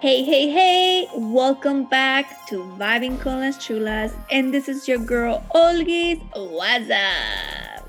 [0.00, 1.08] Hey, hey, hey!
[1.14, 6.20] Welcome back to Vibing con las Chulas, and this is your girl Olgis.
[6.36, 7.84] What's up?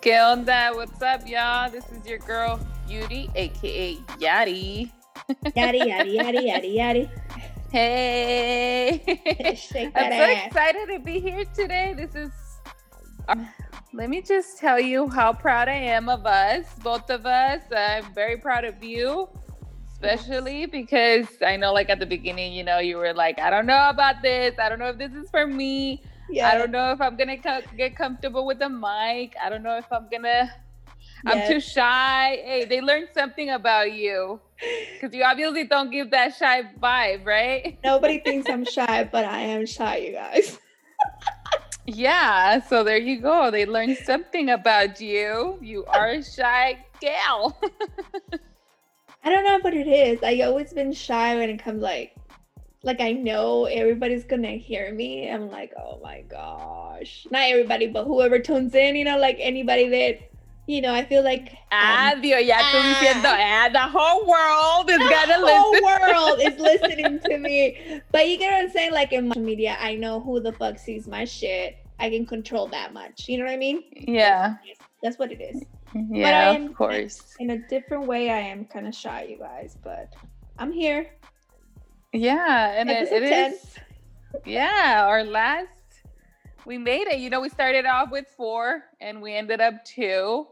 [0.00, 0.74] ¿Qué onda?
[0.74, 1.68] What's up, y'all?
[1.70, 4.92] This is your girl Yuri, aka Yari.
[5.56, 7.10] Yari, yari, yari, yari, yari.
[7.72, 9.02] Hey!
[9.56, 10.46] Shake I'm so ass.
[10.46, 11.94] excited to be here today.
[11.96, 12.32] This is.
[13.28, 13.48] um,
[13.92, 17.60] let me just tell you how proud I am of us, both of us.
[17.74, 19.28] I'm very proud of you,
[19.92, 23.66] especially because I know, like, at the beginning, you know, you were like, I don't
[23.66, 24.54] know about this.
[24.58, 26.02] I don't know if this is for me.
[26.30, 26.48] Yeah.
[26.48, 29.34] I don't know if I'm gonna co- get comfortable with the mic.
[29.42, 30.50] I don't know if I'm gonna.
[31.26, 31.48] I'm Yes.
[31.48, 32.36] too shy.
[32.44, 34.40] Hey, they learned something about you
[34.94, 37.78] because you obviously don't give that shy vibe, right?
[37.84, 40.58] Nobody thinks I'm shy, but I am shy, you guys.
[41.86, 42.60] Yeah.
[42.60, 43.50] So there you go.
[43.50, 45.58] They learned something about you.
[45.60, 47.58] You are a shy gal.
[49.24, 50.22] I don't know what it is.
[50.22, 52.14] I always been shy when it comes like
[52.84, 55.30] like I know everybody's gonna hear me.
[55.30, 57.26] I'm like, oh my gosh.
[57.30, 60.31] Not everybody, but whoever tunes in, you know, like anybody that
[60.66, 62.94] you know, I feel like ah, um, Dios, ya tú ah.
[62.94, 68.00] diciendo, ah, the whole world is gonna whole world is listening to me.
[68.12, 68.92] But you get what I'm saying?
[68.92, 71.78] Like in media, I know who the fuck sees my shit.
[71.98, 73.28] I can control that much.
[73.28, 73.82] You know what I mean?
[73.92, 74.56] Yeah.
[75.02, 75.62] That's what it is.
[75.94, 77.34] Yeah, am- of course.
[77.38, 80.12] In a different way, I am kind of shy, you guys, but
[80.58, 81.06] I'm here.
[82.12, 83.52] Yeah, and it, it 10.
[83.52, 83.78] is.
[84.46, 85.68] Yeah, our last,
[86.64, 87.18] we made it.
[87.18, 90.46] You know, we started off with four, and we ended up two.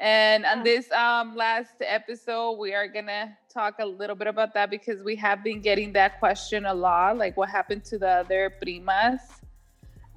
[0.00, 4.70] And on this um last episode, we are gonna talk a little bit about that
[4.70, 8.50] because we have been getting that question a lot, like what happened to the other
[8.64, 9.20] primas.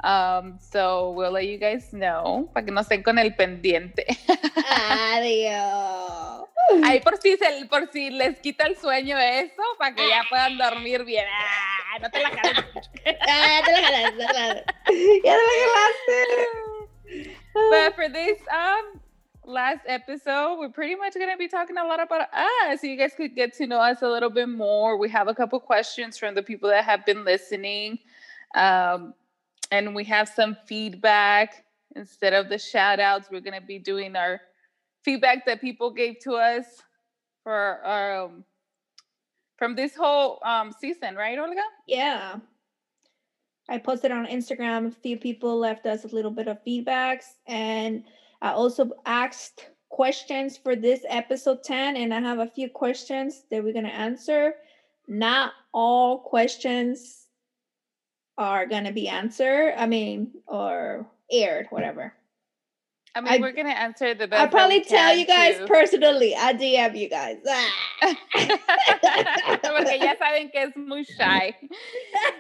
[0.02, 4.06] Um, so we'll let you guys know para que no estén con el pendiente.
[4.72, 6.48] Adiós.
[6.84, 10.58] Ahí por si, se, por si les quita el sueño eso, para que ya puedan
[10.58, 11.26] dormir bien.
[11.30, 12.66] Ah, no te la jales.
[13.28, 14.66] Ah, te la jalaste, te la jalaste.
[15.26, 16.64] Ya te la jalaste.
[17.70, 19.03] But for this um
[19.46, 22.82] last episode, we're pretty much gonna be talking a lot about us.
[22.82, 24.98] So you guys could get to know us a little bit more.
[24.98, 28.00] We have a couple questions from the people that have been listening.
[28.56, 29.14] Um,
[29.72, 31.66] and we have some feedback.
[31.96, 34.42] Instead of the shout outs, we're gonna be doing our
[35.04, 36.66] feedback that people gave to us
[37.44, 38.44] for um
[39.58, 41.62] from this whole um season, right, Olga?
[41.88, 42.36] Yeah.
[43.70, 44.88] I posted on Instagram.
[44.88, 48.04] A few people left us a little bit of feedbacks, and
[48.44, 53.64] I also asked questions for this episode 10, and I have a few questions that
[53.64, 54.56] we're going to answer.
[55.08, 57.28] Not all questions
[58.38, 62.14] are going to be answered, I mean, or aired, whatever.
[63.16, 64.42] I mean, I- we're gonna answer the best.
[64.42, 65.68] I'll probably tell you guys too.
[65.68, 66.34] personally.
[66.36, 67.38] I DM you guys.
[68.02, 69.60] Ah.
[69.62, 71.56] Porque ya saben que es muy shy.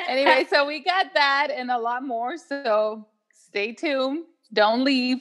[0.09, 2.37] Anyway, so we got that and a lot more.
[2.37, 4.23] So stay tuned.
[4.51, 5.19] Don't leave.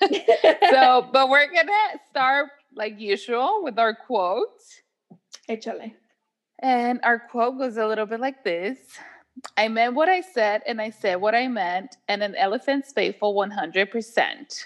[0.70, 4.60] So, but we're gonna start like usual with our quote.
[5.48, 5.94] Échale.
[6.60, 8.78] And our quote goes a little bit like this.
[9.56, 13.34] I meant what I said, and I said what I meant, and an elephant's faithful
[13.34, 14.64] 100%.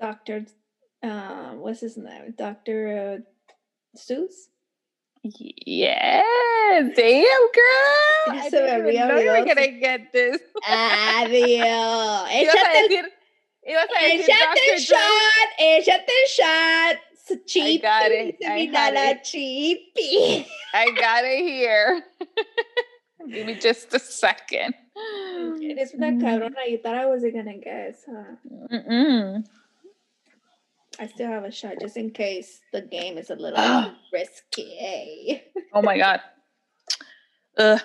[0.00, 0.46] Dr.
[1.02, 2.34] Uh, what's his name?
[2.36, 3.20] Dr.
[3.20, 4.48] Uh, Seuss?
[5.22, 6.22] Yeah,
[6.72, 8.26] damn girl.
[8.26, 10.40] Ya I didn't know you were gonna get this.
[10.66, 12.26] Adiós.
[12.30, 13.04] Échate,
[13.74, 15.48] échate shot.
[15.60, 16.96] Échate shot.
[17.26, 17.78] Su Chippy.
[17.78, 18.36] got it.
[18.44, 18.70] I mi
[19.94, 20.46] it.
[20.74, 22.02] I got it here.
[23.30, 24.74] Give me just a second.
[25.62, 26.66] Eres una cabrona.
[26.68, 28.36] You thought I wasn't gonna guess, huh?
[28.72, 29.44] Mm-mm.
[30.98, 33.94] I still have a shot just in case the game is a little Ah.
[34.12, 35.42] risky.
[35.72, 36.20] Oh my god.
[37.56, 37.80] Ugh,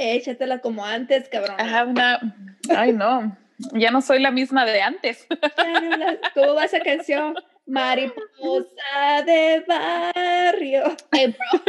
[0.00, 1.60] Échatela como antes, cabrona.
[1.60, 2.22] I have not.
[2.70, 3.32] I know.
[3.74, 5.26] Ya no soy la misma de antes.
[5.56, 7.34] Ya no las- ¿Cómo va esa canción?
[7.66, 10.96] Mariposa de barrio.
[11.12, 11.60] Hey, bro.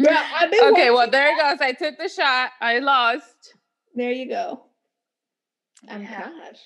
[0.02, 1.60] bro, I've been Okay, well there it goes.
[1.60, 2.50] I took the shot.
[2.60, 3.54] I lost.
[3.94, 4.66] There you go.
[5.88, 6.28] I'm Yeah.
[6.28, 6.56] proud.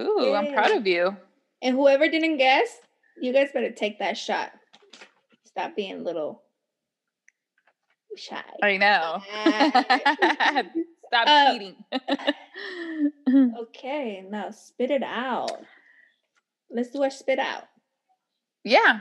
[0.00, 1.16] Ooh, I'm proud of you.
[1.62, 2.68] And whoever didn't guess,
[3.20, 4.52] you guys better take that shot.
[5.44, 6.42] Stop being little
[8.16, 8.40] shy.
[8.62, 9.20] I know.
[11.10, 11.74] Stop Uh, cheating.
[13.58, 15.50] Okay, now spit it out.
[16.70, 17.64] Let's do a spit out.
[18.64, 19.00] yeah.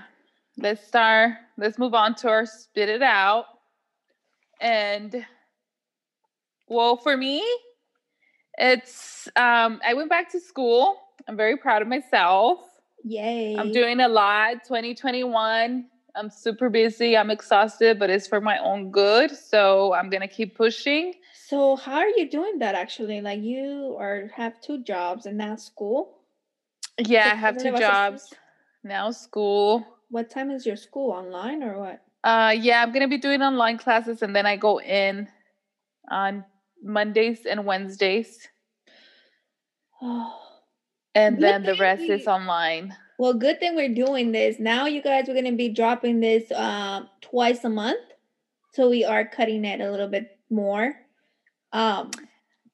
[0.58, 1.34] Let's start.
[1.58, 3.46] Let's move on to our spit it out.
[4.60, 5.26] And
[6.68, 7.44] well, for me,
[8.58, 10.98] It's um I went back to school.
[11.28, 12.60] I'm very proud of myself.
[13.06, 13.56] Yay.
[13.58, 14.64] I'm doing a lot.
[14.66, 15.86] 2021.
[16.16, 17.16] I'm super busy.
[17.16, 19.32] I'm exhausted, but it's for my own good.
[19.32, 21.14] So I'm gonna keep pushing.
[21.50, 23.22] So how are you doing that actually?
[23.22, 26.20] Like you are have two jobs and now school?
[27.00, 28.32] Yeah, So I have two jobs.
[28.84, 29.84] Now school.
[30.12, 31.10] What time is your school?
[31.10, 32.02] Online or what?
[32.24, 35.28] Uh yeah, I'm gonna be doing online classes and then I go in
[36.12, 36.46] on
[36.84, 38.48] Mondays and Wednesdays.
[40.02, 40.36] Oh.
[41.16, 42.96] And Good then the rest is online.
[43.18, 44.60] Well, good thing we're doing this.
[44.60, 48.06] Now you guys we're gonna be dropping this um twice a month.
[48.74, 50.94] So we are cutting it a little bit more.
[51.74, 52.12] Um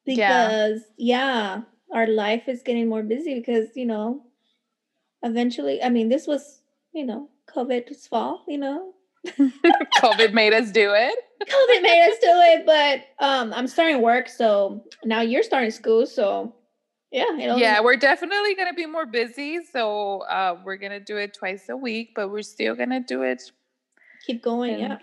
[0.06, 1.62] because yeah,
[1.92, 4.24] our life is getting more busy because, you know,
[5.24, 6.62] eventually I mean this was,
[6.94, 8.94] you know, COVID's fault, you know.
[9.28, 11.18] COVID made us do it.
[11.42, 16.06] COVID made us do it, but um I'm starting work, so now you're starting school,
[16.06, 16.54] so
[17.12, 17.26] yeah,
[17.58, 19.64] Yeah, we're definitely gonna be more busy.
[19.64, 23.42] So uh we're gonna do it twice a week, but we're still gonna do it.
[24.26, 24.98] keep going, yeah.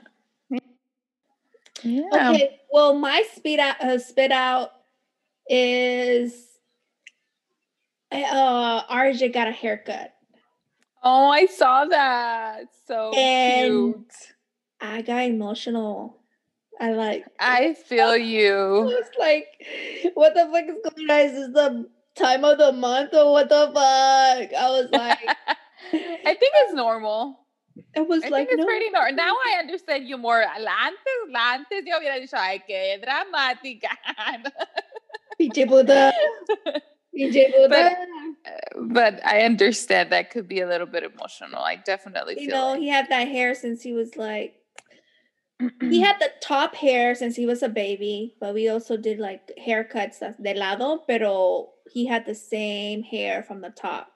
[1.84, 2.30] Yeah.
[2.30, 4.70] Okay, well, my speed out, uh, spit out
[5.48, 6.46] is
[8.10, 10.12] uh RJ got a haircut.
[11.02, 12.64] Oh, I saw that.
[12.86, 14.12] So And- cute.
[14.80, 16.18] I got emotional.
[16.80, 17.24] I like.
[17.38, 18.56] I feel I you.
[18.84, 19.46] was like,
[20.14, 21.20] "What the fuck is going on?
[21.20, 25.18] Is this the time of the month or what the fuck?" I was like,
[25.92, 27.38] I think it's normal.
[27.94, 29.14] "It was I like think it's no." pretty normal.
[29.14, 30.44] Now I understand you more.
[30.60, 33.90] La antes, la antes yo hubiera dicho, ay, qué dramática.
[35.40, 36.12] Pinche puta,
[37.14, 37.96] pinche puta.
[38.76, 41.62] but I understand that could be a little bit emotional.
[41.62, 42.80] I definitely you know, it.
[42.80, 44.54] he had that hair since he was like
[45.80, 49.50] he had the top hair since he was a baby, but we also did like
[49.64, 54.11] haircuts de lado, pero he had the same hair from the top.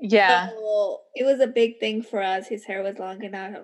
[0.00, 0.50] Yeah.
[0.50, 2.48] So it was a big thing for us.
[2.48, 3.54] His hair was long and I,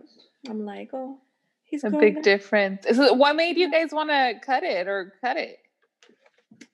[0.48, 1.18] I'm like, oh,
[1.64, 2.86] he's a big difference.
[2.92, 5.58] So what made you guys want to cut it or cut it?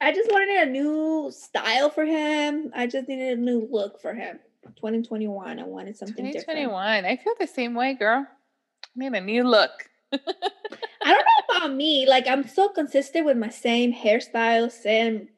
[0.01, 2.73] I just wanted a new style for him.
[2.75, 4.39] I just needed a new look for him.
[4.77, 5.59] 2021.
[5.59, 6.59] I wanted something different.
[6.59, 7.05] 2021.
[7.05, 8.27] I feel the same way, girl.
[8.27, 9.71] I need a new look.
[10.13, 10.19] I
[11.05, 12.07] don't know about me.
[12.07, 15.29] Like I'm so consistent with my same hairstyle, same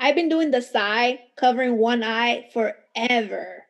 [0.00, 3.61] I've been doing the side covering one eye forever.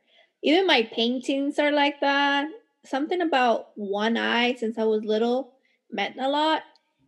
[0.42, 2.48] Even my paintings are like that.
[2.84, 5.52] Something about one eye since I was little
[5.90, 6.62] meant a lot.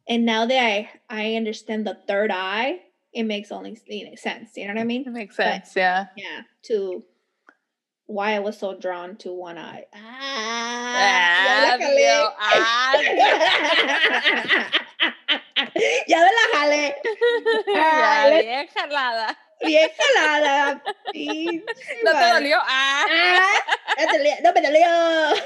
[0.08, 2.80] And now that I I understand the third eye,
[3.12, 4.56] it makes only you know, sense.
[4.56, 5.02] You know what I mean?
[5.06, 5.74] It makes But- sense.
[5.76, 6.06] Yeah.
[6.16, 6.42] Yeah.
[6.64, 7.02] To
[8.06, 9.86] why I was so drawn to one eye.
[9.94, 13.34] Ah, Ah, ya la jalé.
[16.06, 16.94] ya me la jalé.
[17.74, 19.28] ya, bien jalada.
[19.64, 19.88] Bien
[21.12, 21.64] pinche
[22.04, 22.58] No te dolió.
[22.60, 23.06] Ah.
[23.08, 23.62] Ah,
[23.98, 25.42] no, te dolió, no me dolió.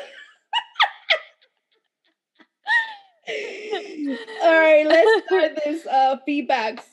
[4.43, 6.85] All right, let's start this uh feedbacks.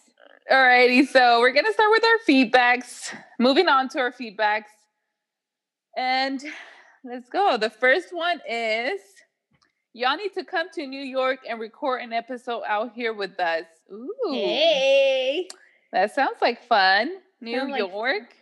[0.52, 3.16] Alrighty, so we're gonna start with our feedbacks.
[3.40, 4.66] Moving on to our feedbacks.
[5.98, 6.44] And
[7.04, 7.58] let's go.
[7.58, 9.00] The first one is
[9.94, 13.66] y'all need to come to New York and record an episode out here with us.
[13.92, 14.32] Ooh.
[14.32, 15.48] Hey.
[15.96, 17.10] That sounds like fun.
[17.40, 18.36] New Sound like York.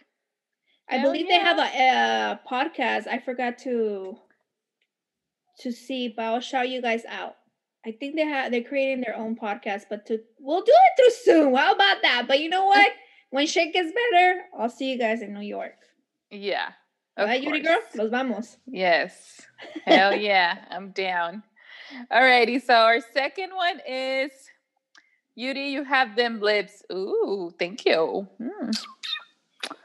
[0.89, 3.05] I believe they have a, a podcast.
[3.05, 4.17] I forgot to
[5.59, 7.35] to see, but I'll shout you guys out.
[7.85, 11.15] I think they have they're creating their own podcast, but to we'll do it too
[11.31, 11.55] soon.
[11.55, 12.25] How about that?
[12.27, 12.91] But you know what?
[13.29, 15.77] when shit gets better, I'll see you guys in New York.
[16.31, 16.69] Yeah.
[17.17, 17.81] of Right, Yuri girl?
[17.93, 18.57] Los vamos.
[18.65, 19.41] Yes.
[19.85, 20.57] Hell yeah.
[20.71, 21.43] I'm down.
[22.11, 22.59] Alrighty.
[22.59, 24.31] So our second one is
[25.35, 26.83] Yuri, you have them lips.
[26.91, 28.27] Ooh, thank you.
[28.39, 28.77] Mm.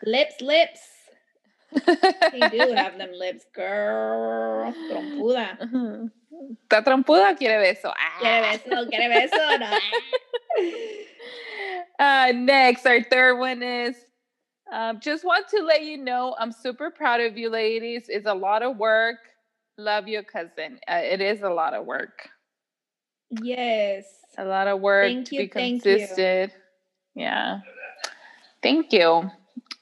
[0.05, 0.81] Lips, lips.
[1.73, 4.73] you do have them lips, girl.
[4.91, 5.59] Trompuda.
[6.65, 7.93] ¿Está trompuda o quiere beso?
[7.93, 8.19] Ah.
[8.21, 9.79] Quiere beso, quiere beso, no.
[11.99, 13.97] Uh, next, our third one is
[14.73, 18.05] um, just want to let you know I'm super proud of you, ladies.
[18.09, 19.19] It's a lot of work.
[19.79, 20.79] Love your cousin.
[20.89, 22.29] Uh, it is a lot of work.
[23.31, 24.05] Yes.
[24.39, 26.49] A lot of work Thank to you, be thank you.
[27.15, 27.61] Yeah.
[28.63, 29.31] Thank you.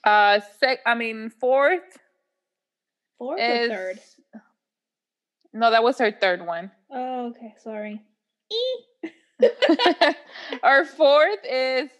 [0.04, 0.80] Uh, sec.
[0.86, 1.98] I mean, fourth
[3.18, 4.00] Fourth is or third?
[5.52, 6.70] No, that was our third one.
[6.90, 7.54] Oh, okay.
[7.62, 8.02] Sorry.
[10.62, 11.90] Our fourth is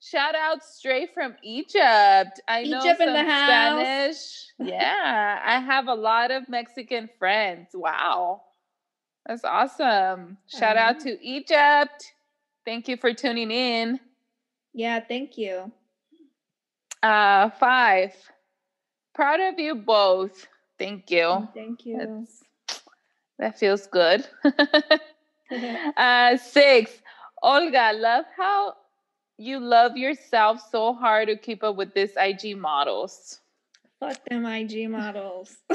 [0.00, 2.40] shout out straight from Egypt.
[2.48, 3.80] I know Egypt in some the house.
[3.80, 4.46] Spanish.
[4.58, 7.68] Yeah, I have a lot of Mexican friends.
[7.74, 8.42] Wow,
[9.26, 10.38] that's awesome.
[10.46, 11.04] Shout out Uh-huh.
[11.04, 12.12] to Egypt.
[12.64, 14.00] Thank you for tuning in.
[14.72, 15.72] Yeah, thank you.
[17.02, 18.14] Uh, five.
[19.14, 20.46] Proud of you both.
[20.78, 21.48] Thank you.
[21.54, 21.98] Thank you.
[21.98, 22.42] That's,
[23.38, 24.26] that feels good.
[25.96, 26.90] uh, six.
[27.42, 28.74] Olga, love how
[29.38, 33.40] you love yourself so hard to keep up with this IG models.
[34.00, 35.56] Fuck them IG models.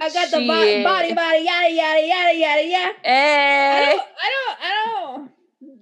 [0.00, 2.92] I got the body, body, body, yada, yada, yada, yada, yeah.
[3.02, 3.10] Hey.
[3.10, 3.96] I eh.
[3.96, 5.30] don't, I don't, I don't.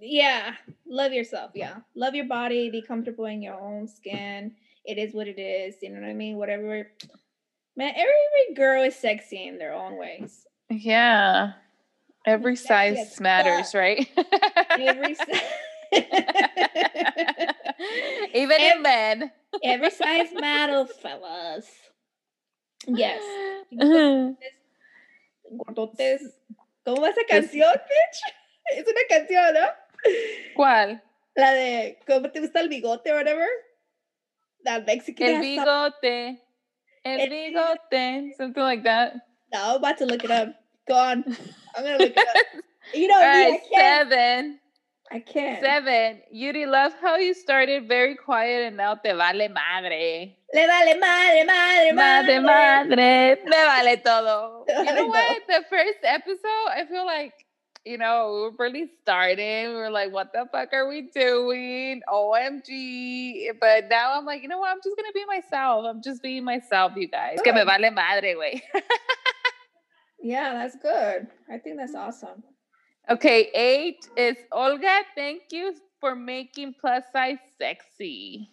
[0.00, 0.54] Yeah,
[0.86, 1.52] love yourself.
[1.54, 2.70] Yeah, love your body.
[2.70, 4.52] Be comfortable in your own skin.
[4.84, 5.76] It is what it is.
[5.82, 6.36] You know what I mean?
[6.36, 6.86] Whatever.
[7.76, 10.46] Man, every girl is sexy in their own ways.
[10.70, 11.52] Yeah.
[12.26, 14.08] Every size matters, right?
[14.70, 15.28] every size.
[18.34, 19.32] Even every, in men.
[19.62, 21.66] every size matters, fellas.
[22.86, 23.22] Yes.
[25.50, 26.38] Gordotes.
[26.84, 28.34] ¿Cómo va esa canción, bitch?
[28.76, 29.66] Es una canción, ¿no?
[30.56, 31.00] ¿Cuál?
[31.36, 33.46] La de ¿Cómo te gusta el bigote o whatever?
[34.64, 35.28] That Mexican.
[35.28, 36.42] El bigote.
[37.04, 38.34] El, el bigote.
[38.36, 39.14] Something like that.
[39.52, 40.48] No, I'm about to look it up.
[40.88, 41.24] Go on.
[41.76, 42.62] I'm gonna look it up.
[42.94, 44.60] You know, All right, seven.
[45.10, 45.62] I can't.
[45.62, 46.20] Seven.
[46.30, 50.36] Yuri, love how you started very quiet and now te vale madre.
[50.52, 52.40] Le vale madre, madre, madre.
[52.40, 53.36] Madre, madre.
[53.44, 54.64] Me vale todo.
[54.68, 55.42] You know what?
[55.48, 57.32] The first episode, I feel like,
[57.84, 59.68] you know, we were really starting.
[59.68, 62.02] We were like, what the fuck are we doing?
[62.08, 63.50] OMG.
[63.60, 64.70] But now I'm like, you know what?
[64.70, 65.84] I'm just going to be myself.
[65.88, 67.38] I'm just being myself, you guys.
[67.44, 68.60] Que me vale madre, güey.
[70.20, 71.28] yeah, that's good.
[71.48, 72.00] I think that's mm.
[72.00, 72.42] awesome.
[73.08, 75.02] Okay, eight is Olga.
[75.14, 78.50] Thank you for making plus size sexy.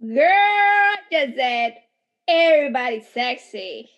[0.00, 1.74] Girl, does it?
[2.26, 3.88] Everybody's sexy.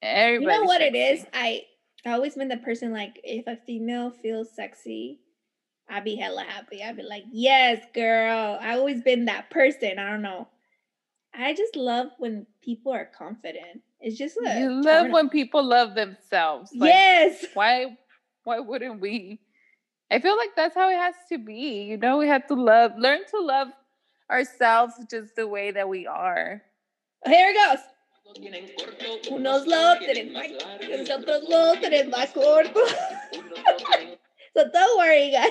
[0.00, 0.54] Everybody.
[0.54, 0.98] You know what sexy.
[0.98, 1.26] it is?
[1.34, 1.62] I
[2.06, 5.20] I always been the person like if a female feels sexy,
[5.90, 6.82] I'd be hella happy.
[6.82, 8.58] I'd be like, yes, girl.
[8.60, 9.98] I always been that person.
[9.98, 10.48] I don't know.
[11.34, 13.82] I just love when people are confident.
[14.00, 16.72] It's just like you love when people love themselves.
[16.74, 17.44] Like, yes.
[17.54, 17.98] Why
[18.44, 19.40] why wouldn't we?
[20.10, 21.84] I feel like that's how it has to be.
[21.84, 23.68] You know, we have to love, learn to love
[24.30, 26.62] ourselves just the way that we are.
[27.24, 27.78] Here it goes.
[29.30, 30.48] Unos lo tienen más,
[30.88, 32.80] nosotros lo tenemos más corto.
[34.56, 35.50] so don't worry, guys.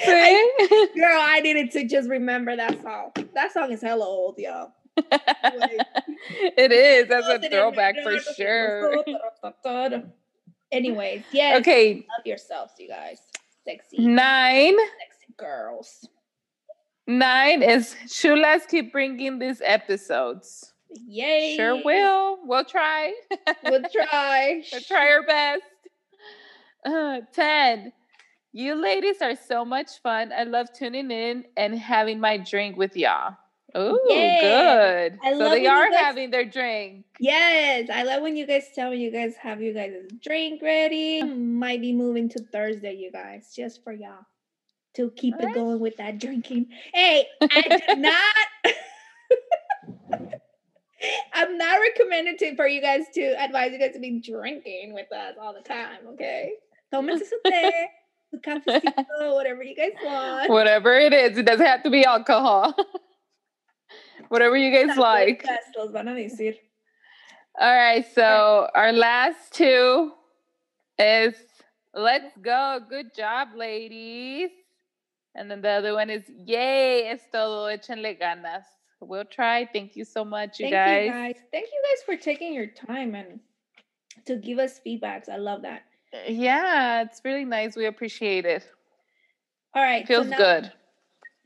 [0.00, 3.12] I, girl, I needed to just remember that song.
[3.34, 4.72] That song is hella old, y'all.
[4.96, 7.08] it is.
[7.08, 9.04] That's a throwback for sure.
[10.72, 11.60] Anyways, yes.
[11.60, 11.94] Okay.
[11.94, 13.18] Love yourselves, you guys.
[13.64, 13.98] Sexy.
[13.98, 14.76] Nine.
[14.76, 16.08] Sexy girls.
[17.06, 20.72] Nine is Chulas keep bringing these episodes.
[21.06, 21.54] Yay.
[21.56, 22.38] Sure will.
[22.44, 23.12] We'll try.
[23.64, 24.62] We'll try.
[24.72, 25.62] we'll try our best.
[26.84, 27.92] Uh, 10.
[28.52, 30.32] You ladies are so much fun.
[30.32, 33.36] I love tuning in and having my drink with y'all.
[33.74, 35.18] Oh, good.
[35.22, 37.04] I so they are guys, having their drink.
[37.18, 41.22] Yes, I love when you guys tell me you guys have you guys' drink ready.
[41.22, 44.26] Might be moving to Thursday, you guys, just for y'all
[44.94, 45.50] to keep what?
[45.50, 46.66] it going with that drinking.
[46.92, 48.34] Hey, I did not.
[51.32, 55.10] I'm not recommending to, for you guys to advise you guys to be drinking with
[55.12, 55.98] us all the time.
[56.08, 56.52] Okay,
[56.92, 57.70] tómense su té,
[58.30, 60.50] su cafecito, whatever you guys want.
[60.50, 62.74] Whatever it is, it doesn't have to be alcohol.
[64.30, 65.44] Whatever you guys like.
[65.76, 66.54] Los van a decir.
[67.58, 70.12] All right, so our last two
[70.98, 71.34] is
[71.92, 72.78] let's go.
[72.88, 74.50] Good job, ladies.
[75.34, 78.62] And then the other one is yay, es todo, échenle ganas.
[79.00, 79.68] We'll try.
[79.72, 81.06] Thank you so much, you Thank guys.
[81.06, 81.36] You guys.
[81.50, 83.40] Thank you guys for taking your time and
[84.26, 85.28] to give us feedbacks.
[85.28, 85.82] I love that.
[86.28, 87.74] Yeah, it's really nice.
[87.74, 88.64] We appreciate it.
[89.74, 90.06] All right.
[90.06, 90.72] Feels so now, good.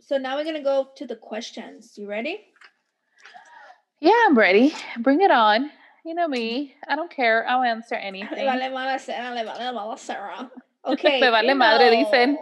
[0.00, 1.96] So now we're gonna go to the questions.
[1.96, 2.40] You ready?
[4.04, 4.74] Yeah, I'm ready.
[4.98, 5.70] Bring it on.
[6.04, 6.74] You know me.
[6.86, 7.48] I don't care.
[7.48, 8.44] I'll answer anything.
[8.44, 10.50] vale madre Sarah, le vale madre Sarah.
[10.86, 11.18] Okay.
[11.18, 12.36] Me vale madre, dicen.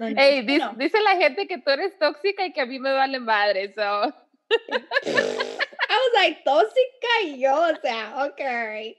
[0.00, 0.72] hey, dice, no.
[0.72, 3.82] dice la gente que tú eres tóxica y que a mí me vale madre, so.
[3.82, 8.96] I was like, tóxica y yo, o sea, okay.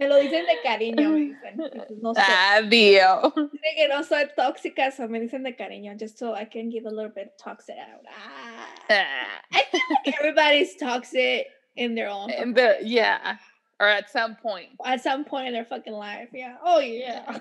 [0.00, 2.00] Me lo dicen de cariño, me dicen.
[2.00, 2.22] No sé.
[2.22, 3.34] Adiós.
[3.34, 6.86] Dicen que no soy tóxica, so me dicen de cariño, just so I can give
[6.86, 8.00] a little bit toxic out.
[8.08, 8.66] Ah.
[8.88, 9.42] ah.
[9.52, 12.30] I feel like everybody's toxic in their own.
[12.30, 13.36] In the, yeah.
[13.78, 14.70] Or at some point.
[14.84, 16.56] At some point in their fucking life, yeah.
[16.64, 17.40] Oh, yeah.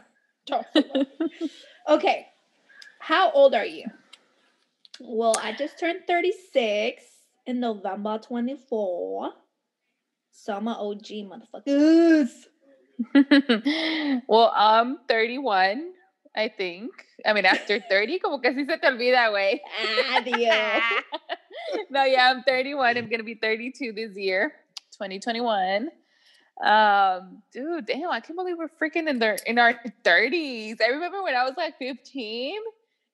[1.90, 2.28] okay.
[3.00, 3.86] How old are you?
[5.00, 7.04] Well, I just turned 36
[7.46, 9.32] in November 24.
[10.32, 12.28] So I'm an OG motherfucker.
[14.28, 15.94] well, I'm 31
[16.36, 16.92] I think.
[17.26, 19.60] I mean, after 30, como que sí se te olvida, güey.
[21.90, 22.98] No, yeah, I'm 31.
[22.98, 24.54] I'm going to be 32 this year,
[24.94, 25.90] 2021.
[26.64, 30.82] Um, dude, damn, I can't believe we're freaking in their in our 30s.
[30.82, 32.56] I remember when I was like 15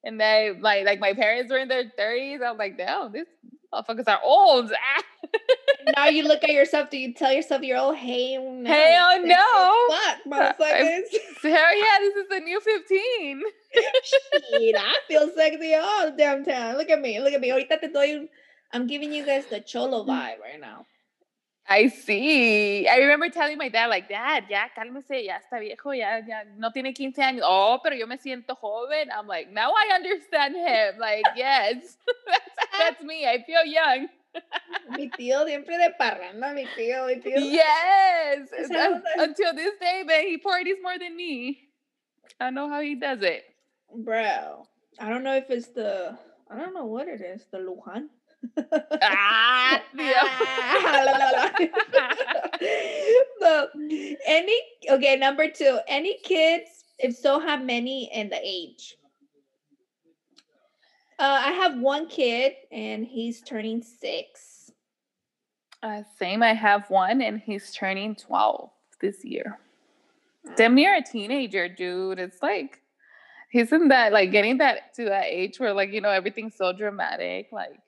[0.04, 2.42] and they like like my parents were in their 30s.
[2.42, 3.25] I was like, damn, these
[3.75, 4.72] motherfuckers are old.
[5.96, 7.96] now you look at yourself, do you tell yourself you're old?
[7.96, 9.88] Hey, no, hell no.
[9.89, 10.17] Fuck,
[10.60, 11.03] motherfuckers.
[11.41, 13.44] Hell yeah, this is the new 15.
[14.03, 16.77] Shit, I feel sexy all downtown.
[16.77, 17.50] Look at me, look at me.
[17.51, 18.27] Ahorita te doy,
[18.74, 20.88] I'm giving you guys the cholo vibe right now.
[21.67, 22.88] I see.
[22.88, 26.72] I remember telling my dad, like, Dad, ya cálmese, ya está viejo, ya, ya no
[26.72, 27.41] tiene 15 años.
[27.43, 29.10] Oh, pero yo me siento joven.
[29.12, 31.00] I'm like, now I understand him.
[31.00, 33.25] Like, yes, that's, that's me.
[33.25, 34.10] I feel young.
[34.95, 37.38] mi tío siempre de parranda, mi tío, mi tío.
[37.38, 38.50] Yes.
[39.17, 41.69] Until this day, man, he parties more than me.
[42.39, 43.43] I know how he does it.
[43.95, 44.67] Bro,
[45.00, 46.17] I don't know if it's the,
[46.50, 48.10] I don't know what it is, the Lujan
[49.02, 49.82] ah,
[53.40, 53.72] but
[54.25, 54.60] any
[54.90, 58.96] okay, number two, any kids, if so, how many and the age?
[61.18, 64.72] Uh, I have one kid and he's turning six.
[65.82, 68.70] Uh, same, I have one and he's turning 12
[69.02, 69.60] this year.
[70.58, 72.20] Damn near a teenager, dude.
[72.20, 72.82] It's like
[73.50, 76.72] he's in that like getting that to that age where like you know everything's so
[76.72, 77.48] dramatic.
[77.52, 77.80] Like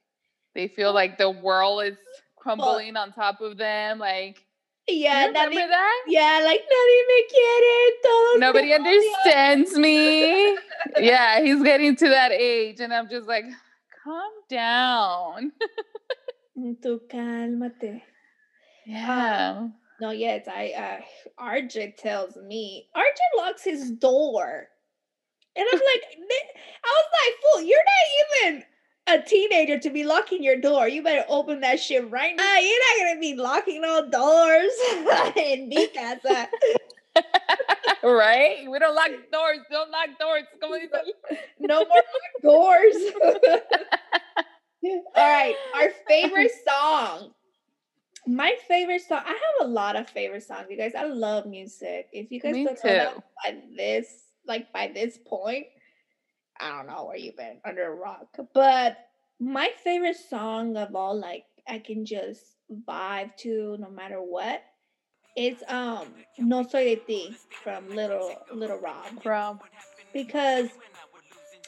[0.58, 1.98] they feel like the world is
[2.36, 4.00] crumbling well, on top of them.
[4.00, 4.44] Like,
[4.88, 6.04] yeah, remember nadie, that?
[6.08, 7.92] Yeah, like nadie me quiere.
[8.04, 10.58] Todos Nobody understands me.
[11.00, 13.46] yeah, he's getting to that age, and I'm just like,
[14.04, 15.52] calm down.
[16.82, 18.02] Tu cálmate.
[18.88, 19.58] Yeah.
[19.60, 20.74] Um, no, yes, I
[21.40, 24.68] uh RJ tells me RJ locks his door.
[25.56, 26.04] And I'm like,
[26.84, 28.64] I was like, fool, you're not even
[29.08, 30.88] a teenager to be locking your door.
[30.88, 32.58] You better open that shit right now.
[32.60, 34.72] You're not gonna be locking all doors
[35.36, 36.48] in mi casa.
[38.04, 38.65] right?
[38.70, 39.60] We don't lock doors.
[39.72, 40.43] Don't lock doors.
[41.60, 42.04] no more
[42.43, 42.96] doors.
[44.84, 47.32] All right, our favorite song.
[48.26, 49.22] My favorite song.
[49.26, 50.93] I have a lot of favorite songs, you guys.
[50.98, 52.08] I love music.
[52.13, 52.88] If you guys Me don't too.
[52.88, 54.08] know that by this,
[54.46, 55.65] like by this point,
[56.60, 58.28] I don't know where you've been under a rock.
[58.54, 58.98] But
[59.39, 62.41] my favorite song of all, like I can just
[62.88, 64.63] vibe to no matter what.
[65.36, 66.08] It's um
[66.39, 69.22] No Soy de Ti from Little Lil Rob.
[69.24, 69.60] Bro.
[70.13, 70.70] Because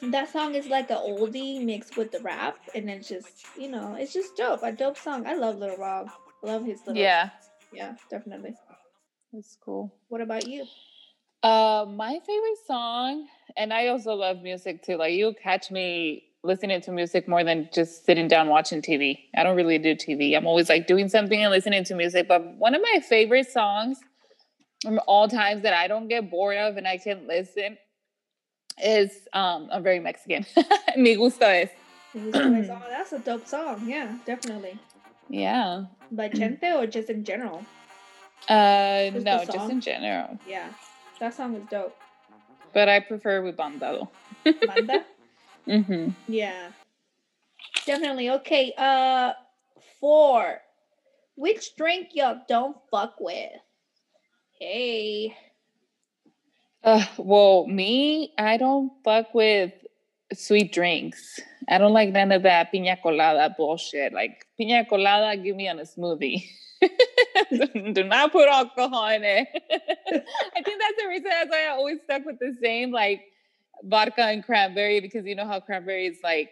[0.02, 3.94] that song is like an oldie mixed with the rap and it's just you know,
[3.98, 4.62] it's just dope.
[4.62, 5.26] A dope song.
[5.26, 6.08] I love Lil Rob.
[6.42, 7.30] Love his little Yeah.
[7.72, 8.56] Yeah, definitely.
[9.32, 9.94] That's cool.
[10.08, 10.64] What about you?
[11.42, 14.96] Uh, my favorite song, and I also love music too.
[14.96, 19.18] Like you catch me listening to music more than just sitting down watching TV.
[19.36, 20.36] I don't really do TV.
[20.36, 22.28] I'm always like doing something and listening to music.
[22.28, 24.00] But one of my favorite songs
[24.82, 27.76] from all times that I don't get bored of and I can listen
[28.82, 30.46] is um I'm very Mexican.
[30.96, 31.70] Mi gusto es.
[32.16, 33.86] oh, that's a dope song.
[33.86, 34.78] Yeah, definitely.
[35.28, 35.84] Yeah.
[36.10, 37.64] By Chente or just in general?
[38.48, 40.38] Uh just no, just in general.
[40.48, 40.70] Yeah.
[41.20, 41.96] That song is dope.
[42.72, 44.08] But I prefer with banda.
[44.44, 45.04] Banda?
[45.66, 46.10] mm-hmm.
[46.28, 46.70] Yeah.
[47.86, 48.30] Definitely.
[48.30, 48.72] Okay.
[48.76, 49.32] Uh
[50.00, 50.60] four.
[51.36, 53.50] Which drink y'all don't fuck with?
[54.58, 55.36] Hey.
[56.84, 59.72] Uh well, me, I don't fuck with
[60.32, 61.40] sweet drinks.
[61.68, 64.12] I don't like none of that pina colada bullshit.
[64.12, 66.44] Like pina colada, give me on a smoothie.
[67.94, 69.48] Do not put alcohol in it.
[69.70, 73.22] I think that's the reason that's why I always stuck with the same like
[73.82, 76.50] vodka and cranberry because you know how cranberry is like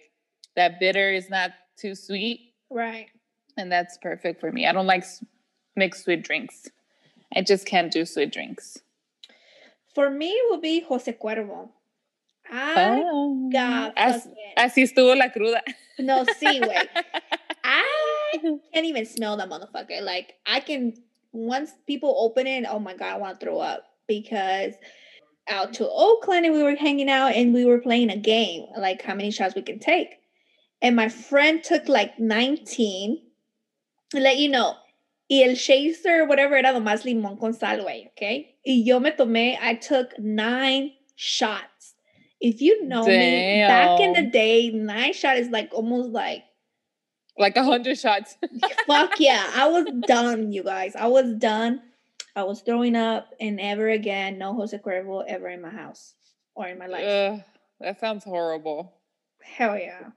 [0.57, 2.53] that bitter is not too sweet.
[2.71, 3.09] Right.
[3.57, 4.67] And that's perfect for me.
[4.67, 5.05] I don't like
[5.77, 6.69] mixed sweet drinks.
[7.35, 8.79] I just can't do sweet drinks.
[9.95, 11.71] For me, it would be Jose Cuervo.
[12.51, 15.63] I oh, got as, así estuvo la cruda.
[15.99, 16.89] No, sí, güey.
[17.65, 18.39] I
[18.73, 20.03] can't even smell that motherfucker.
[20.03, 20.95] Like I can
[21.33, 24.75] once people open it, oh my god, I want to throw up because
[25.49, 29.03] out to Oakland and we were hanging out and we were playing a game, like
[29.03, 30.19] how many shots we can take.
[30.81, 33.23] And my friend took like 19.
[34.13, 34.75] To let you know,
[35.29, 38.55] y el chaser, whatever era lo más limón con sal, güey, okay?
[38.65, 41.68] Y yo me tomé, I took nine shots.
[42.41, 43.19] If you know Damn.
[43.19, 46.45] me, back in the day, nine shot is like almost like
[47.37, 48.37] like a hundred shots.
[48.87, 49.51] Fuck yeah.
[49.55, 50.95] I was done, you guys.
[50.97, 51.83] I was done.
[52.37, 56.15] I was throwing up and ever again, no Jose Cuervo ever in my house.
[56.55, 57.05] or in my life.
[57.05, 57.41] Ugh,
[57.81, 58.93] that sounds horrible.
[59.43, 60.11] Hell yeah.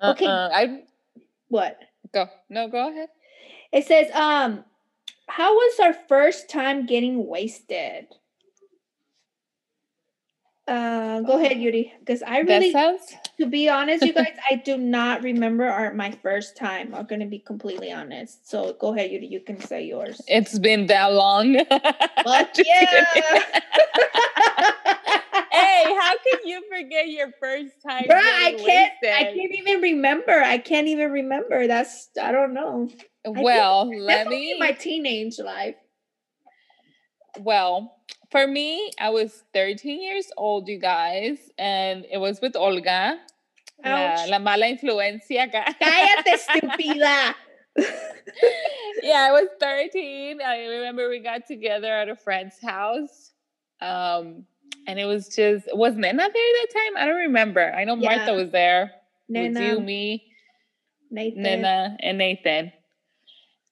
[0.00, 0.12] Uh-uh.
[0.12, 0.26] Okay.
[0.26, 0.82] I
[1.48, 1.78] What?
[2.12, 2.26] go.
[2.50, 3.08] No, go ahead.
[3.72, 4.64] It says, um,
[5.28, 8.06] how was our first time getting wasted?
[10.72, 11.92] Uh, go ahead, Yuri.
[12.00, 16.12] Because I really, sounds to be honest, you guys, I do not remember our my
[16.22, 16.94] first time.
[16.94, 18.48] I'm gonna be completely honest.
[18.48, 19.26] So go ahead, Yuri.
[19.26, 20.22] You can say yours.
[20.26, 21.52] it's been that long.
[22.54, 23.04] Just yeah.
[25.52, 28.04] hey, how can you forget your first time?
[28.04, 28.92] Bruh, I can't.
[29.04, 30.32] I can't even remember.
[30.32, 31.66] I can't even remember.
[31.66, 32.88] That's I don't know.
[33.26, 34.58] Well, let me.
[34.58, 35.76] my teenage life.
[37.38, 37.94] Well,
[38.32, 43.20] for me, I was 13 years old, you guys, and it was with Olga.
[43.84, 45.64] La, la mala influencia acá.
[45.78, 47.34] Cállate, estúpida.
[49.02, 50.40] yeah, I was 13.
[50.40, 53.32] I remember we got together at a friend's house.
[53.80, 54.46] Um,
[54.86, 56.96] and it was just was Nena there that time?
[56.96, 57.72] I don't remember.
[57.72, 58.16] I know Yeah.
[58.16, 58.92] Martha was there.
[59.28, 60.24] With you, me,
[61.10, 61.42] Nathan.
[61.42, 62.72] Nena, and Nathan.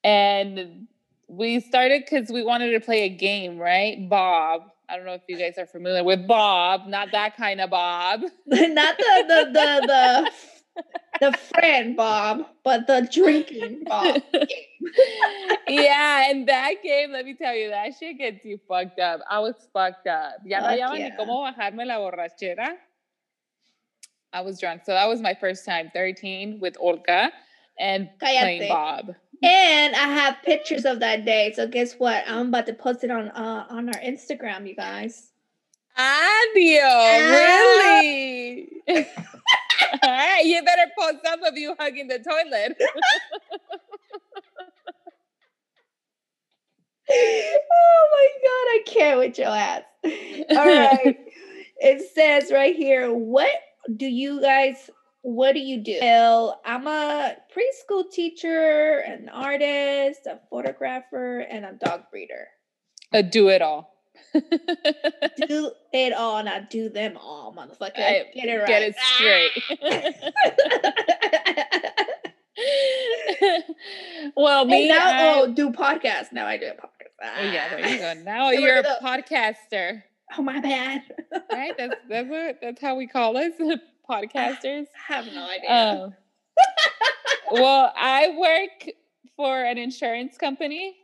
[0.02, 0.88] And
[1.30, 4.08] we started because we wanted to play a game, right?
[4.08, 4.62] Bob.
[4.88, 8.22] I don't know if you guys are familiar with Bob, not that kind of Bob.
[8.46, 10.30] Not the the the the
[11.20, 14.20] the friend Bob, but the drinking Bob.
[15.68, 19.20] yeah, and that game, let me tell you, that shit gets you fucked up.
[19.30, 20.38] I was fucked up.
[20.44, 21.16] Ya no hallaban ni yeah.
[21.16, 22.70] cómo bajarme la borrachera.
[24.32, 24.82] I was drunk.
[24.84, 27.30] So that was my first time, 13, with Olga
[27.78, 29.14] and playing Bob.
[29.42, 31.53] And I have pictures of that day.
[31.57, 32.24] So guess what?
[32.26, 35.31] I'm about to post it on uh on our Instagram, you guys.
[35.96, 38.00] Adio, Ah.
[38.00, 38.68] really?
[38.88, 42.76] All right, you better post some of you hugging the toilet.
[47.11, 49.83] oh my god, I can't with your ass.
[50.05, 51.18] All right.
[51.79, 53.50] it says right here, what
[53.96, 54.90] do you guys
[55.22, 55.98] what do you do?
[56.00, 62.48] Well, I'm a preschool teacher, an artist, a photographer, and a dog breeder.
[63.12, 63.94] Uh, do it all.
[64.33, 67.98] Do it all, not do them all, motherfucker.
[67.98, 68.66] I- Get it right.
[68.68, 69.52] Get it straight.
[74.37, 74.88] well, and me.
[74.88, 76.33] now, I- oh, do podcast.
[76.33, 76.87] Now I do a podcast.
[77.22, 78.14] oh, yeah, there you go.
[78.24, 80.02] Now you're a podcaster,
[80.37, 81.02] Oh, my bad.
[81.52, 81.72] right?
[81.76, 83.52] That's that's what that's how we call us,
[84.10, 84.86] podcasters.
[85.08, 86.04] I have no idea.
[86.04, 86.14] Um,
[87.52, 88.94] well, I work
[89.36, 90.96] for an insurance company.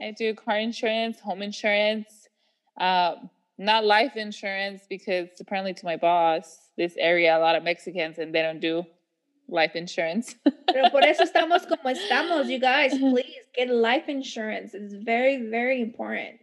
[0.00, 2.28] I do car insurance, home insurance,
[2.78, 8.18] um, not life insurance because apparently to my boss, this area a lot of Mexicans
[8.18, 8.84] and they don't do
[9.48, 10.34] life insurance.
[10.44, 12.96] Pero por eso estamos como estamos, you guys.
[12.98, 14.74] Please get life insurance.
[14.74, 16.40] It's very, very important.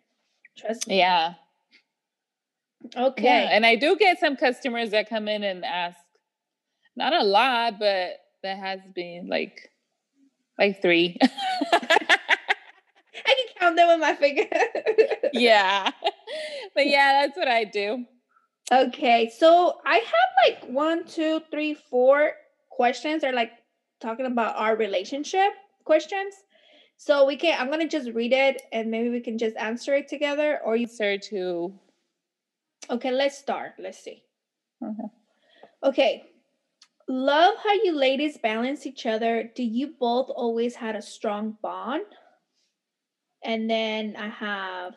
[0.57, 0.97] Trust me.
[0.97, 1.33] yeah.
[2.95, 3.23] Okay.
[3.23, 5.97] Yeah, and I do get some customers that come in and ask,
[6.95, 9.71] not a lot, but there has been like,
[10.59, 11.17] like three.
[13.25, 14.47] I can count them with my finger.
[15.33, 15.91] yeah,
[16.75, 18.05] but yeah, that's what I do.
[18.71, 19.31] Okay.
[19.37, 22.33] So I have like one, two, three, four
[22.69, 23.21] questions.
[23.21, 23.51] They're like
[24.01, 25.51] talking about our relationship
[25.83, 26.33] questions.
[26.97, 30.07] So we can I'm gonna just read it and maybe we can just answer it
[30.07, 30.59] together.
[30.63, 31.73] Or you Answer to
[32.89, 33.73] okay, let's start.
[33.79, 34.23] Let's see.
[34.83, 35.09] Okay.
[35.83, 36.23] Okay.
[37.07, 39.51] Love how you ladies balance each other.
[39.55, 42.05] Do you both always had a strong bond?
[43.43, 44.95] And then I have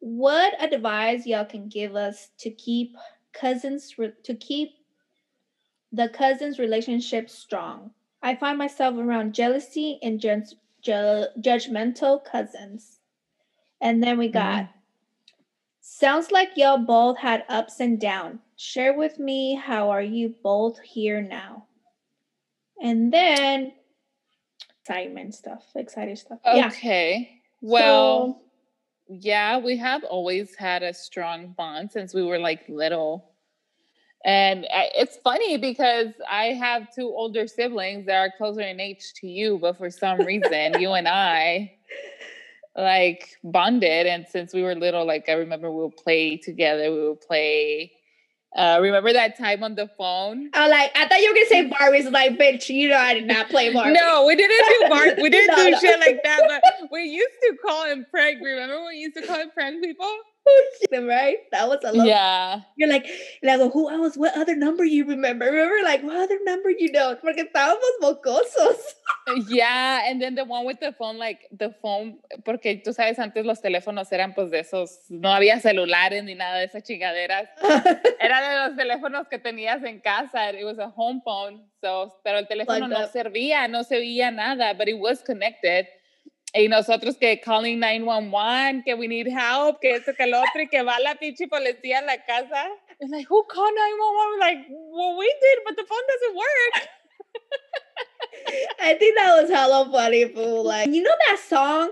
[0.00, 2.96] what advice y'all can give us to keep
[3.32, 4.70] cousins re- to keep
[5.92, 7.92] the cousins relationship strong.
[8.22, 10.42] I find myself around jealousy and ju-
[10.82, 13.00] ju- judgmental cousins.
[13.80, 14.83] And then we got mm-hmm.
[15.86, 18.40] Sounds like y'all both had ups and downs.
[18.56, 21.66] Share with me how are you both here now?
[22.82, 23.74] And then
[24.80, 26.38] excitement stuff, exciting stuff.
[26.46, 26.68] Yeah.
[26.68, 27.42] Okay.
[27.60, 28.40] Well,
[29.08, 33.32] So, yeah, we have always had a strong bond since we were like little.
[34.24, 39.26] And it's funny because I have two older siblings that are closer in age to
[39.26, 41.74] you, but for some reason, you and I
[42.76, 44.06] like bonded.
[44.06, 46.90] And since we were little, like I remember we would play together.
[46.92, 47.92] We would play.
[48.56, 50.48] Uh, remember that time on the phone?
[50.54, 53.26] I like I thought you were gonna say Barbie's like bitch, you know I did
[53.26, 53.94] not play Barbie.
[53.94, 55.80] No, we didn't do bar- we didn't No, do no.
[55.80, 56.40] shit like that.
[56.48, 58.38] But we used to call him prank.
[58.40, 60.08] Remember when we used to call him prank people?
[60.92, 61.38] right?
[61.52, 62.06] That was a lot.
[62.06, 62.60] Yeah.
[62.76, 63.06] You're like,
[63.42, 64.16] like, who else?
[64.16, 65.46] What other number you remember?
[65.46, 67.16] Remember, like, what other number you know?
[67.16, 68.78] Porque estábamos mocosos.
[69.48, 73.46] Yeah, and then the one with the phone, like the phone, porque tú sabes, antes
[73.46, 77.48] los teléfonos eran pues de esos, no había celulares ni nada de esas chingaderas.
[78.20, 80.50] Era de los teléfonos que tenías en casa.
[80.50, 84.74] It was a home phone, so, pero el teléfono no servía, no se veía nada,
[84.74, 85.86] but it was connected.
[86.54, 90.68] Y nosotros que calling 911, que we need help, que esto, que el otro, y
[90.68, 92.70] que va la pinche policía a la casa.
[93.00, 94.30] It's like, who called 911?
[94.30, 96.88] We're like, well, we did, but the phone doesn't work.
[98.80, 100.62] I think that was hella funny, fool.
[100.64, 101.90] Like, you know that song?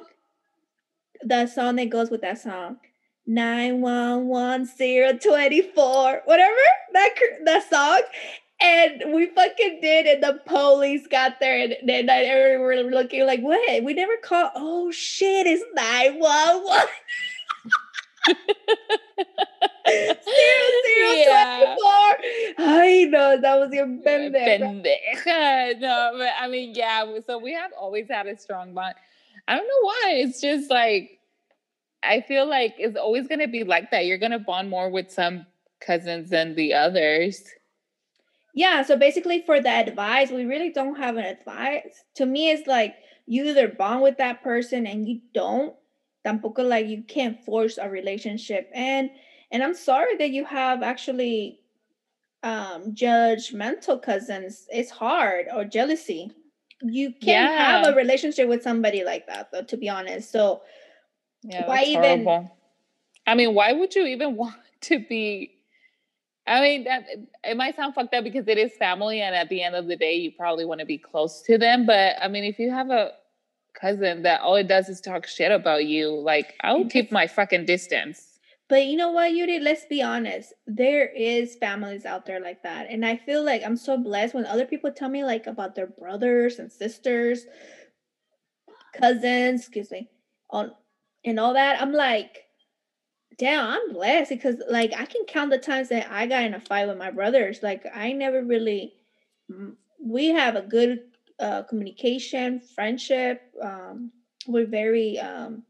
[1.22, 2.78] The song that goes with that song.
[3.26, 6.56] 911024, whatever
[6.92, 8.02] that that song
[8.62, 13.40] and we fucking did, and the police got there, and then everyone were looking like,
[13.40, 13.82] "What?
[13.82, 14.52] We never called.
[14.54, 15.46] Oh shit!
[15.46, 16.86] It's nine one one."
[19.84, 20.14] Zero
[20.86, 21.58] zero yeah.
[21.58, 22.66] twenty four.
[22.66, 24.60] I know that was your pendeja.
[24.60, 25.80] pendeja.
[25.80, 27.04] No, but I mean, yeah.
[27.26, 28.94] So we have always had a strong bond.
[29.48, 30.12] I don't know why.
[30.18, 31.18] It's just like
[32.04, 34.06] I feel like it's always gonna be like that.
[34.06, 35.46] You're gonna bond more with some
[35.80, 37.42] cousins than the others
[38.54, 42.04] yeah so basically for the advice we really don't have an advice.
[42.16, 42.94] To me it's like
[43.26, 45.74] you either bond with that person and you don't
[46.26, 48.70] tampoco like you can't force a relationship.
[48.74, 49.10] And
[49.50, 51.60] and i'm sorry that you have actually
[52.42, 54.66] um judgmental cousins.
[54.70, 56.32] It's hard or jealousy.
[56.82, 57.82] You can't yeah.
[57.82, 60.30] have a relationship with somebody like that though to be honest.
[60.32, 60.62] So
[61.42, 62.56] yeah, why even horrible.
[63.26, 65.52] i mean why would you even want to be
[66.46, 67.04] I mean, that
[67.44, 69.96] it might sound fucked up because it is family, and at the end of the
[69.96, 71.86] day, you probably want to be close to them.
[71.86, 73.12] But I mean, if you have a
[73.80, 77.26] cousin that all it does is talk shit about you, like I will keep my
[77.26, 78.28] fucking distance.
[78.68, 79.60] But you know what, Yuri?
[79.60, 80.52] Let's be honest.
[80.66, 84.46] There is families out there like that, and I feel like I'm so blessed when
[84.46, 87.46] other people tell me like about their brothers and sisters,
[88.98, 90.10] cousins, excuse me,
[90.50, 90.72] on
[91.24, 91.80] and all that.
[91.80, 92.41] I'm like,
[93.42, 96.60] damn, I'm blessed because like I can count the times that I got in a
[96.60, 97.60] fight with my brothers.
[97.60, 98.94] Like I never really
[99.98, 101.00] we have a good
[101.40, 103.42] uh, communication, friendship.
[103.60, 104.12] Um,
[104.46, 105.64] we're very um,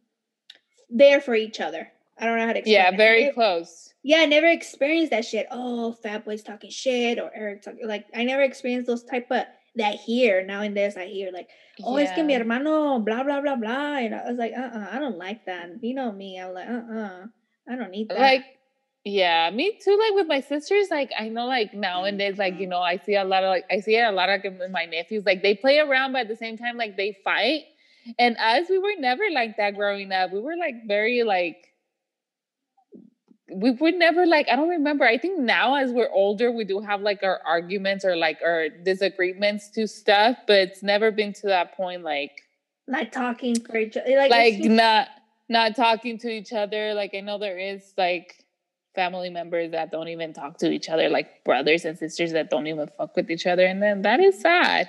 [0.90, 1.88] there for each other.
[2.18, 2.74] I don't know how to explain.
[2.74, 3.35] Yeah, very it.
[3.35, 3.94] close.
[4.02, 5.46] Yeah, I never experienced that shit.
[5.50, 9.44] Oh, fat boys talking shit or Eric talking like I never experienced those type of
[9.76, 11.48] that here now and then I hear like,
[11.82, 12.04] oh, yeah.
[12.04, 14.88] es que mi hermano, blah blah blah blah, and I was like, uh, uh-uh, uh
[14.92, 15.70] I don't like that.
[15.80, 17.00] You know me, I'm like, uh, uh-uh.
[17.00, 17.26] uh
[17.68, 18.18] I don't need that.
[18.18, 18.44] Like,
[19.05, 19.98] yeah, me too.
[19.98, 22.70] Like with my sisters, like I know, like nowadays, like you mm-hmm.
[22.70, 24.85] know, I see a lot of like I see it a lot of like, my
[24.85, 25.25] nephews.
[25.27, 27.64] Like they play around, but at the same time, like they fight.
[28.18, 30.33] And us, we were never like that growing up.
[30.33, 31.72] We were like very like
[33.55, 36.81] we would never like i don't remember i think now as we're older we do
[36.81, 41.46] have like our arguments or like our disagreements to stuff but it's never been to
[41.48, 42.33] that point like
[42.88, 45.09] like talking for each other like, like just, not
[45.48, 46.94] not talking to each other.
[46.94, 48.44] Like I know there is like
[48.94, 52.66] family members that don't even talk to each other, like brothers and sisters that don't
[52.66, 54.88] even fuck with each other, and then that is sad.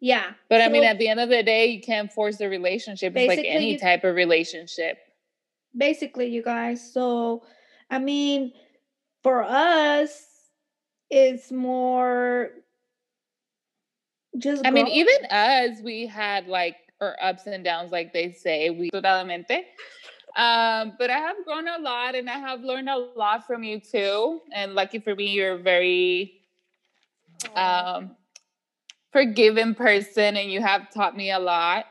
[0.00, 0.32] Yeah.
[0.48, 3.16] But so, I mean, at the end of the day, you can't force the relationship.
[3.16, 4.98] It's like any you, type of relationship.
[5.76, 6.92] Basically, you guys.
[6.92, 7.42] So,
[7.90, 8.52] I mean,
[9.22, 10.24] for us,
[11.10, 12.50] it's more
[14.38, 14.64] just.
[14.64, 18.90] I mean, even us, we had like or ups and downs, like they say, we
[20.36, 23.80] um, but I have grown a lot and I have learned a lot from you
[23.80, 24.40] too.
[24.54, 26.42] And lucky for me, you're a very
[27.56, 28.16] um,
[29.12, 31.86] forgiving person and you have taught me a lot.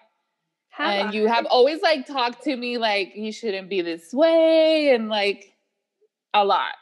[0.69, 1.11] Have and I?
[1.11, 5.53] you have always like talked to me like you shouldn't be this way and like
[6.33, 6.75] a lot.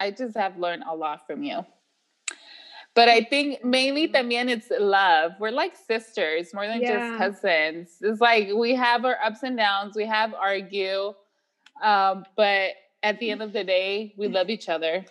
[0.00, 1.64] I just have learned a lot from you.
[2.94, 5.32] But I think mainly también it's love.
[5.40, 7.18] We're like sisters more than yeah.
[7.18, 7.96] just cousins.
[8.00, 11.12] It's like we have our ups and downs, we have argue,
[11.82, 12.70] um, but
[13.02, 15.04] at the end of the day, we love each other.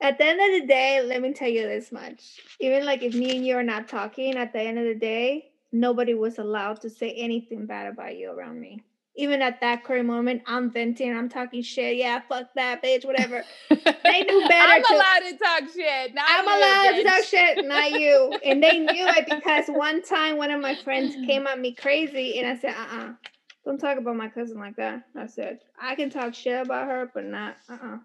[0.00, 2.40] At the end of the day, let me tell you this much.
[2.60, 5.52] Even like if me and you are not talking, at the end of the day,
[5.72, 8.82] nobody was allowed to say anything bad about you around me
[9.16, 11.96] even at that current moment, I'm venting, I'm talking shit.
[11.96, 13.44] Yeah, fuck that bitch, whatever.
[13.68, 13.76] they
[14.22, 14.72] knew better.
[14.72, 16.14] I'm to, allowed to talk shit.
[16.14, 17.02] Not I'm you, allowed bitch.
[17.02, 18.32] to talk shit, not you.
[18.44, 22.38] And they knew it because one time one of my friends came at me crazy,
[22.40, 23.12] and I said, "Uh, uh-uh, uh,
[23.64, 27.10] don't talk about my cousin like that." I said, "I can talk shit about her,
[27.14, 27.94] but not, uh, uh-uh.
[27.94, 27.98] uh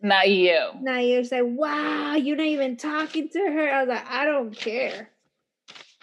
[0.00, 0.58] not you.
[0.80, 4.56] Not you." Say, "Wow, you're not even talking to her." I was like, "I don't
[4.56, 5.11] care."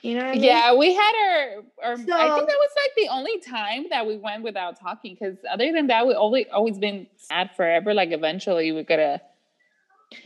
[0.01, 0.25] You know?
[0.25, 0.43] I mean?
[0.43, 4.05] Yeah, we had our, our So- I think that was like the only time that
[4.07, 7.93] we went without talking because other than that, we always always been sad forever.
[7.93, 9.21] Like eventually we gotta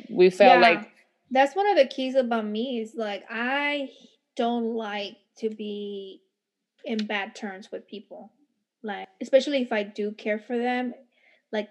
[0.09, 0.61] we felt Yeah.
[0.61, 0.89] like
[1.31, 3.89] That's one of the keys about me is like I
[4.35, 6.21] don't like to be
[6.85, 8.31] in bad terms with people.
[8.83, 10.93] Like especially if I do care for them.
[11.51, 11.69] Like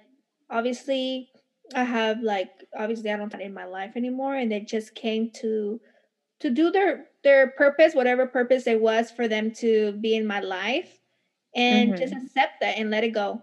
[0.51, 1.31] obviously
[1.75, 5.31] I have like obviously I don't have in my life anymore and they just came
[5.41, 5.81] to
[6.41, 10.41] to do their their purpose, whatever purpose it was for them to be in my
[10.41, 10.99] life
[11.55, 12.25] and just mm-hmm.
[12.25, 13.43] accept that and let it go.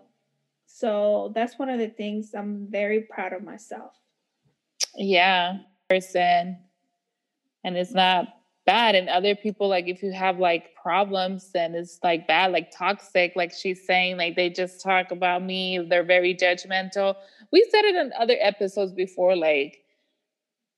[0.65, 3.93] So that's one of the things I'm very proud of myself.
[4.95, 6.57] yeah, person.
[7.63, 8.27] And it's not
[8.65, 8.95] bad.
[8.95, 13.33] And other people, like if you have like problems, then it's like bad, like toxic,
[13.35, 17.15] like she's saying, like they just talk about me, they're very judgmental.
[17.51, 19.83] We said it in other episodes before, like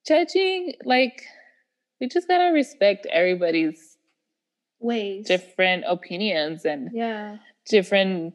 [0.08, 1.24] judging, like
[2.02, 3.98] we just gotta respect everybody's
[4.80, 5.28] Ways.
[5.28, 7.38] different opinions and Yeah.
[7.70, 8.34] different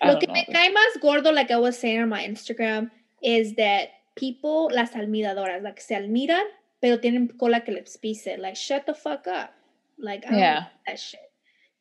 [0.00, 0.32] I Lo que know.
[0.32, 2.90] me cae más gordo, like I was saying on my Instagram,
[3.22, 6.44] is that people, las almiradoras, like se almiran,
[6.80, 8.38] pero tienen cola que les pise.
[8.38, 9.52] Like, shut the fuck up.
[9.98, 10.54] Like, I don't Yeah.
[10.60, 11.20] like that shit.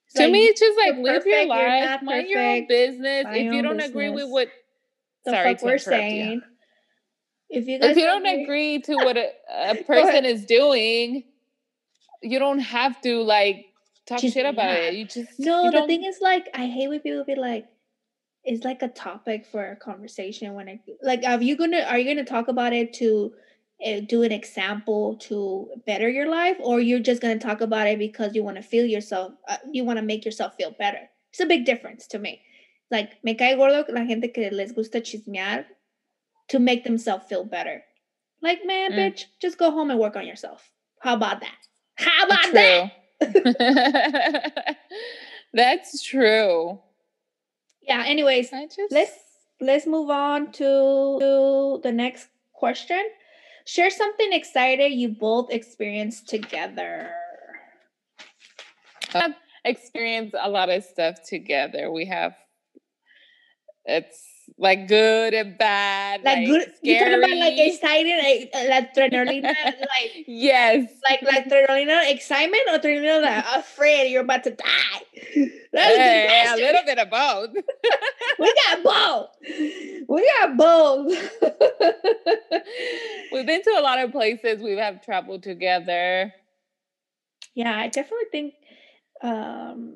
[0.07, 2.67] It's to like, me, it's just like live your perfect, you're life, mind your own
[2.67, 3.25] business.
[3.29, 4.49] If you don't agree with what,
[5.23, 6.41] the sorry fuck we're saying, you.
[7.49, 11.23] If you guys if you don't agree to what a, a person is doing,
[12.21, 13.65] you don't have to like
[14.05, 14.79] talk Just shit about not.
[14.79, 14.93] it.
[14.95, 17.65] You just No, you the thing is, like, I hate when people be like,
[18.43, 20.53] it's like a topic for a conversation.
[20.53, 23.33] When I like, are you gonna are you gonna talk about it to
[23.85, 27.99] uh, do an example to better your life, or you're just gonna talk about it
[27.99, 31.09] because you want to feel yourself, uh, you want to make yourself feel better?
[31.31, 32.41] It's a big difference to me.
[32.91, 35.65] Like, me cae gordo la gente que les gusta chismear
[36.49, 37.83] to make themselves feel better.
[38.41, 38.97] Like, man, Mm.
[38.97, 40.71] bitch, just go home and work on yourself.
[41.01, 41.57] How about that?
[41.95, 42.91] How about that?
[45.53, 46.79] That's true.
[47.81, 48.03] Yeah.
[48.05, 49.11] Anyways, just let's
[49.59, 53.03] let's move on to, to the next question
[53.65, 57.11] share something exciting you both experienced together
[59.11, 59.33] have
[59.65, 61.91] experienced a lot of stuff together.
[61.91, 62.35] We have
[63.85, 64.23] it's
[64.57, 67.69] like good and bad, like, good You're talking about like scary.
[67.69, 69.43] exciting like, uh, like adrenaline
[69.79, 70.89] like yes.
[71.03, 74.65] like like adrenaline excitement or adrenaline like afraid you're about to die
[75.73, 77.51] That was the Hey, a little bit of both.
[78.39, 79.29] we got both
[80.07, 81.41] we got both
[83.31, 84.61] We've been to a lot of places.
[84.63, 86.33] We have traveled together.
[87.55, 88.53] yeah i definitely think
[89.21, 89.95] um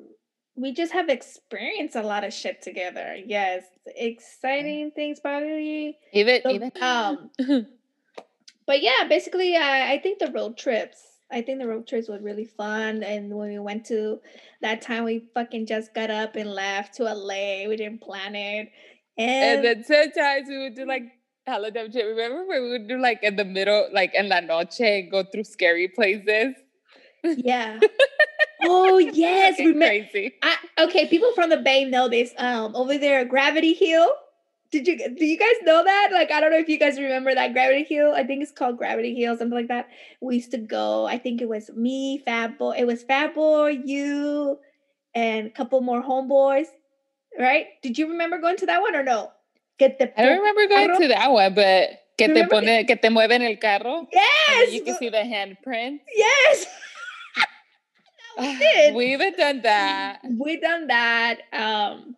[0.56, 3.64] we just have experienced a lot of shit together yes
[3.96, 7.30] exciting things probably Even So, even um
[8.66, 10.98] but yeah basically I, I think the road trips
[11.30, 14.20] i think the road trips were really fun and when we went to
[14.62, 18.70] that time we fucking just got up and left to la we didn't plan it
[19.16, 21.04] and, and then sometimes we would do like
[21.46, 22.04] hella dumb shit.
[22.04, 25.24] Remember when we would do like in the middle, like in la noche, and go
[25.24, 26.54] through scary places?
[27.22, 27.80] yeah
[28.66, 30.34] oh yes remember crazy.
[30.42, 32.32] I, okay, people from the Bay know this.
[32.38, 34.10] Um, over there, Gravity Hill.
[34.70, 36.08] Did you do you guys know that?
[36.12, 38.12] Like, I don't know if you guys remember that Gravity Hill.
[38.16, 39.88] I think it's called Gravity Hill, something like that.
[40.20, 41.06] We used to go.
[41.06, 42.74] I think it was me, Fat Boy.
[42.78, 44.58] It was Fat Boy, you,
[45.14, 46.66] and a couple more homeboys.
[47.38, 47.66] Right?
[47.82, 49.30] Did you remember going to that one or no?
[49.78, 53.08] Get the I don't remember going to that one, but que te pone, que te
[53.08, 54.06] mueven el carro.
[54.12, 56.00] Yes, You can see the handprint.
[56.16, 56.66] yes.
[58.58, 58.94] did.
[58.94, 60.20] We even done that.
[60.38, 61.40] we done that.
[61.52, 62.16] Um,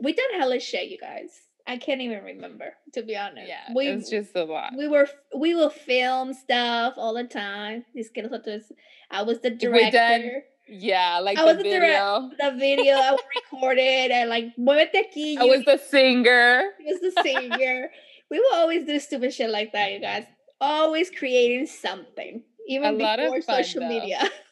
[0.00, 1.30] we done hella shit, you guys.
[1.66, 3.46] I can't even remember to be honest.
[3.48, 4.72] Yeah, we it was just a lot.
[4.76, 7.84] we were we will film stuff all the time.
[7.94, 8.72] Que nosotros,
[9.10, 9.90] I was the We director.
[9.92, 12.30] done- Yeah, like I the was video.
[12.38, 15.36] The video I recorded and like muévete aquí.
[15.38, 16.72] I was the singer.
[16.78, 17.90] he was the singer.
[18.30, 20.24] we will always do stupid shit like that, you guys.
[20.60, 23.88] Always creating something, even A lot of before fun, social though.
[23.88, 24.20] media.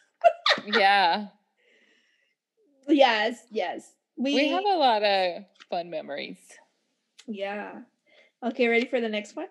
[0.66, 1.26] Yeah,
[2.88, 3.92] yes, yes.
[4.16, 6.38] We, we have a lot of fun memories.
[7.26, 7.80] yeah.
[8.42, 9.48] Okay, ready for the next one?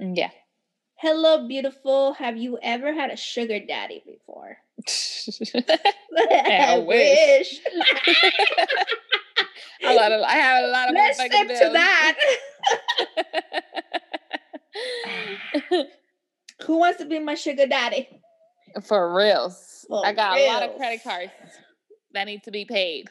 [0.00, 0.30] Mm, Yeah.
[0.96, 2.12] Hello, beautiful.
[2.14, 4.56] Have you ever had a sugar daddy before?
[6.16, 7.60] I wish.
[9.84, 12.18] a lot of I have a lot of Let's motherfucking sip to that.
[16.66, 18.21] Who wants to be my sugar daddy?
[18.82, 19.84] For reals.
[19.88, 21.32] For I got a lot of credit cards
[22.12, 23.10] that need to be paid.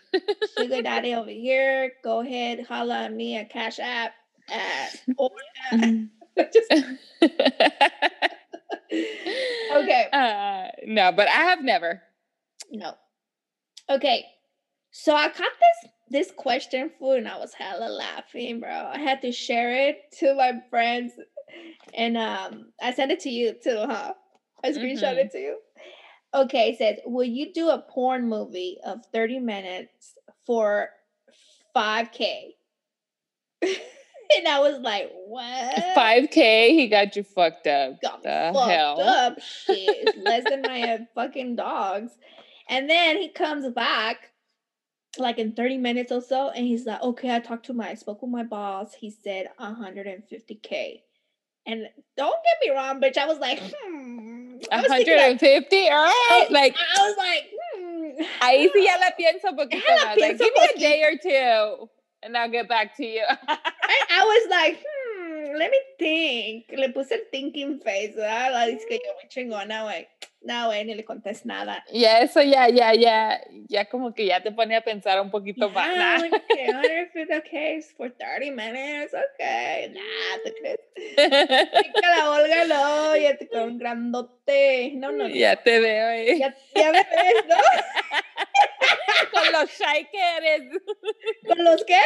[0.58, 1.94] Sugar daddy over here.
[2.04, 4.14] Go ahead, holla at me at Cash App.
[4.50, 4.96] At,
[9.74, 10.08] okay.
[10.12, 12.02] Uh, no, but I have never.
[12.72, 12.94] No.
[13.90, 14.26] Okay.
[14.92, 18.70] So I caught this this question food and I was hella laughing, bro.
[18.70, 21.14] I had to share it to my friends
[21.94, 24.14] and um I sent it to you too, huh?
[24.64, 25.26] I screenshot Mhm.
[25.26, 25.58] it to you.
[26.34, 30.14] Okay, it says, will you do a porn movie of 30 minutes
[30.46, 30.90] for
[31.76, 32.56] 5k?
[33.62, 35.76] and I was like, what?
[35.96, 38.02] 5K, he got you fucked up.
[38.02, 39.00] got the fucked hell?
[39.02, 39.42] up.
[39.42, 42.12] Shit, it's less than my uh, fucking dogs.
[42.70, 44.32] And then he comes back,
[45.18, 47.96] like in 30 minutes or so, and he's like, okay, I talked to my, I
[47.96, 48.94] spoke with my boss.
[48.94, 51.02] He said 150K.
[51.68, 51.88] And
[52.18, 53.18] don't get me wrong, bitch.
[53.18, 54.21] I was like, hmm.
[54.72, 56.48] I was thinking like, 150, all right.
[56.50, 57.44] Like, I was like,
[57.76, 58.22] hmm.
[58.42, 60.18] ahí sí ya la pienso poquito la más.
[60.18, 61.90] Like, give me a day or two,
[62.24, 63.24] and I'll get back to you.
[63.48, 66.66] I, was like, hmm, let me think.
[66.78, 68.68] Le puse el thinking face, ¿verdad?
[68.68, 70.08] Dice que yo muy chingona, güey.
[70.44, 71.86] No, güey, ni le contesto nada.
[71.94, 73.40] ya, eso ya, ya, ya,
[73.70, 75.88] ya como que ya te pone a pensar un poquito más.
[75.88, 76.18] Yeah, Nah.
[76.18, 79.94] like, okay, 150 case for 30 minutes, okay.
[79.94, 80.80] Nah, ¿te crees?
[81.94, 84.94] Que la Olga no, ya te con grandote.
[84.96, 85.30] No, no, no.
[85.30, 86.38] ya te veo, eh.
[86.40, 87.56] Ya, ya me ves, ¿no?
[89.32, 90.82] Con los shy que eres.
[91.48, 92.00] ¿Con los qué?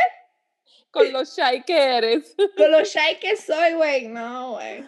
[0.92, 2.36] Con los shy que eres.
[2.58, 4.08] Con los shy que soy, güey.
[4.08, 4.84] No, güey.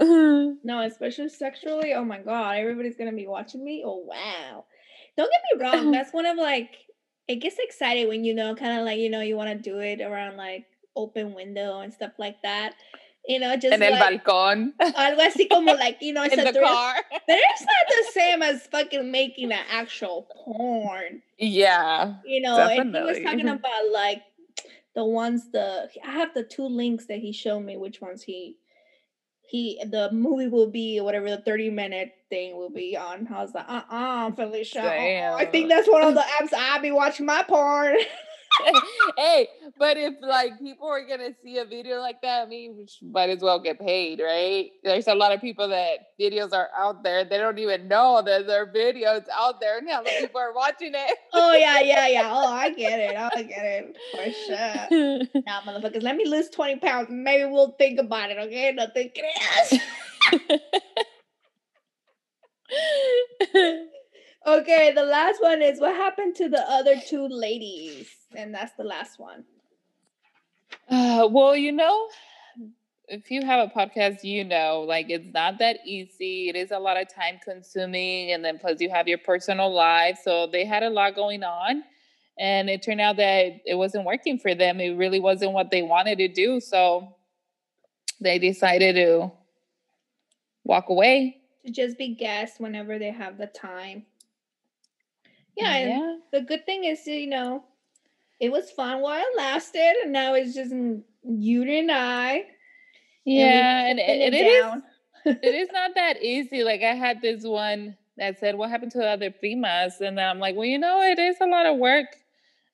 [0.64, 1.94] No, especially sexually.
[1.94, 3.82] Oh my god, everybody's gonna be watching me.
[3.84, 4.64] Oh wow.
[5.16, 5.90] Don't get me wrong.
[5.92, 6.70] That's one of like
[7.26, 9.78] it gets excited when you know, kind of like you know, you want to do
[9.78, 12.74] it around like open window and stuff like that.
[13.26, 14.72] You know, just el like balcón.
[14.80, 16.68] algo así como like you know, it's In a the thrill.
[16.68, 16.94] car.
[17.10, 21.22] But it's not the same as fucking making an actual porn.
[21.38, 22.14] Yeah.
[22.24, 24.22] You know, and he was talking about like
[24.94, 28.56] the ones the I have the two links that he showed me which ones he
[29.48, 33.26] he the movie will be whatever the 30 minute thing will be on.
[33.32, 34.82] I was like, uh-uh, Felicia.
[34.82, 35.36] uh-uh.
[35.36, 37.96] I think that's one of the apps I'll be watching my porn.
[39.16, 39.48] hey,
[39.78, 43.30] but if like people are gonna see a video like that, I mean, we might
[43.30, 44.70] as well get paid, right?
[44.82, 47.24] There's a lot of people that videos are out there.
[47.24, 50.92] They don't even know that there are videos out there how many people are watching
[50.94, 51.18] it.
[51.32, 52.28] oh yeah, yeah, yeah.
[52.38, 53.16] Oh, I get it.
[53.16, 55.42] I get it for sure.
[55.46, 57.08] Nah, motherfuckers, let me lose 20 pounds.
[57.10, 58.72] Maybe we'll think about it, okay?
[58.72, 59.80] No te creas.
[64.48, 68.08] Okay, the last one is what happened to the other two ladies?
[68.34, 69.44] And that's the last one.
[70.88, 72.08] Uh, well, you know,
[73.08, 76.48] if you have a podcast, you know, like it's not that easy.
[76.48, 80.18] It is a lot of time consuming, and then plus you have your personal life.
[80.22, 81.82] So they had a lot going on,
[82.38, 84.80] and it turned out that it wasn't working for them.
[84.80, 86.60] It really wasn't what they wanted to do.
[86.60, 87.16] So
[88.20, 89.32] they decided to
[90.64, 91.38] walk away.
[91.64, 94.04] To just be guests whenever they have the time.
[95.56, 97.64] Yeah, and the good thing is, you know,
[98.40, 100.72] it was fun while it lasted, and now it's just
[101.24, 102.44] you and I.
[103.24, 104.82] yeah, and, putting it, it is
[105.42, 106.64] it is not that easy.
[106.64, 110.28] Like I had this one that said, "What happened to the other primas?" And then
[110.28, 112.06] I'm like, "Well, you know, it is a lot of work,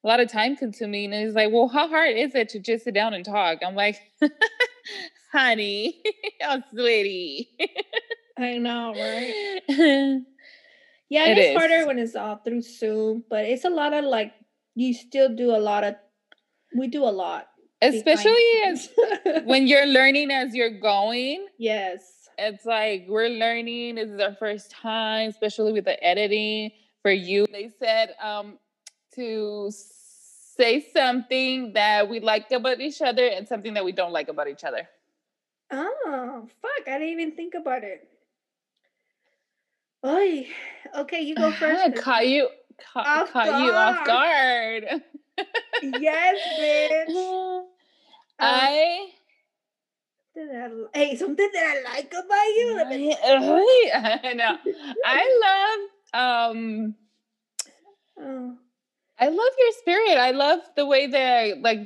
[0.05, 2.85] a lot of time consuming." And he's like, "Well, how hard is it to just
[2.85, 4.01] sit down and talk?" I'm like,
[5.33, 6.03] "Honey,
[6.43, 7.51] oh sweetie."
[8.39, 9.35] I know, right?
[11.09, 11.57] Yeah, It it's is.
[11.57, 14.33] harder when it's all through Zoom, but it's a lot of like
[14.75, 15.95] you still do a lot of.
[16.77, 17.47] We do a lot,
[17.81, 18.89] Especially as
[19.45, 21.47] when you're learning as you're going.
[21.59, 27.13] yes, it's like we're learning this is our first time especially with the editing for
[27.13, 28.59] you they said um
[29.15, 34.27] to say something that we like about each other and something that we don't like
[34.27, 34.89] about each other
[35.71, 36.89] Oh, fuck.
[36.89, 38.09] I didn't even think about it.
[40.05, 40.47] Oy.
[40.97, 41.83] Okay, you go first.
[41.87, 42.01] Ah,
[42.79, 45.03] 'cause- caught Off you off guard
[45.83, 47.65] yes, bitch.
[48.39, 49.11] i
[50.37, 52.77] I- Hey, something that I like about you.
[53.95, 54.59] I know.
[55.05, 56.21] I love
[56.55, 56.95] um
[58.19, 58.57] Oh,
[59.19, 60.19] I love your spirit.
[60.19, 61.81] I love the way that like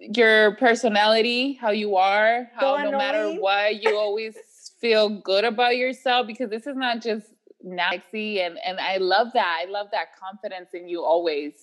[0.00, 4.36] your personality, how you are, how no matter what, you always
[4.80, 7.26] feel good about yourself because this is not just
[7.62, 9.64] sexy and and I love that.
[9.66, 11.54] I love that confidence in you always.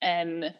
[0.00, 0.54] And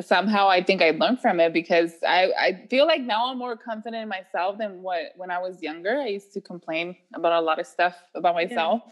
[0.00, 3.56] somehow I think I learned from it because I, I feel like now I'm more
[3.56, 5.98] confident in myself than what when I was younger.
[5.98, 8.82] I used to complain about a lot of stuff about myself.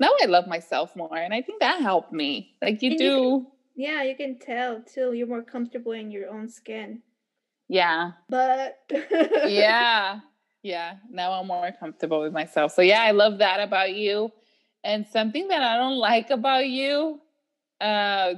[0.00, 2.54] Now I love myself more, and I think that helped me.
[2.62, 3.46] Like you And you do,
[3.76, 5.12] yeah, you can tell too.
[5.12, 7.02] You're more comfortable in your own skin.
[7.68, 8.78] yeah, But
[9.46, 10.20] yeah.
[10.62, 10.96] Yeah.
[11.10, 12.72] Now I'm more comfortable with myself.
[12.72, 14.30] So yeah, I love that about you.
[14.84, 17.20] And something that I don't like about you,
[17.80, 18.34] uh,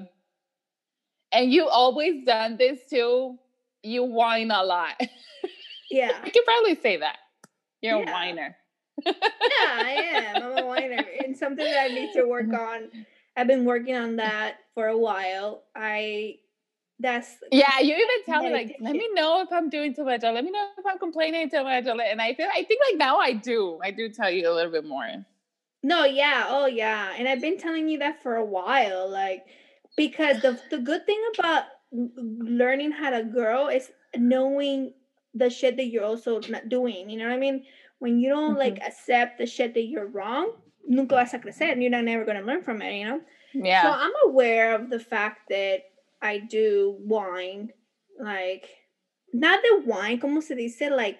[1.32, 3.38] and you always done this too.
[3.82, 5.00] You whine a lot.
[5.90, 6.12] Yeah.
[6.24, 7.16] I can probably say that.
[7.82, 8.10] You're Yeah.
[8.10, 8.56] a whiner.
[9.06, 9.12] yeah,
[9.68, 9.90] I
[10.36, 10.42] am.
[10.42, 11.04] I'm a whiner.
[11.24, 12.90] And something that I need to work on.
[13.36, 15.62] I've been working on that for a while.
[15.76, 16.36] I
[17.00, 20.22] that's Yeah, you even tell me like, let me know if I'm doing too much,
[20.22, 21.86] or let me know if I'm complaining too much.
[21.86, 24.54] or And I feel, I think like now I do, I do tell you a
[24.54, 25.06] little bit more.
[25.82, 27.14] No, yeah, oh yeah.
[27.16, 29.44] And I've been telling you that for a while, like
[29.96, 34.92] because the the good thing about learning how to grow is knowing
[35.34, 37.08] the shit that you're also not doing.
[37.08, 37.64] You know what I mean?
[37.98, 38.86] When you don't like mm-hmm.
[38.86, 40.52] accept the shit that you're wrong,
[40.86, 41.80] nunca vas a crecer.
[41.80, 43.20] You're not never gonna learn from it, you know?
[43.52, 43.82] Yeah.
[43.82, 45.89] So I'm aware of the fact that
[46.22, 47.72] I do whine,
[48.18, 48.68] like
[49.32, 51.18] not the wine, como se dice, like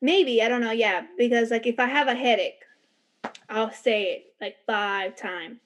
[0.00, 2.62] maybe I don't know, yeah, because like if I have a headache,
[3.48, 5.58] I'll say it like five times,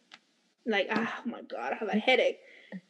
[0.66, 2.38] like ah, oh my god, I have a headache.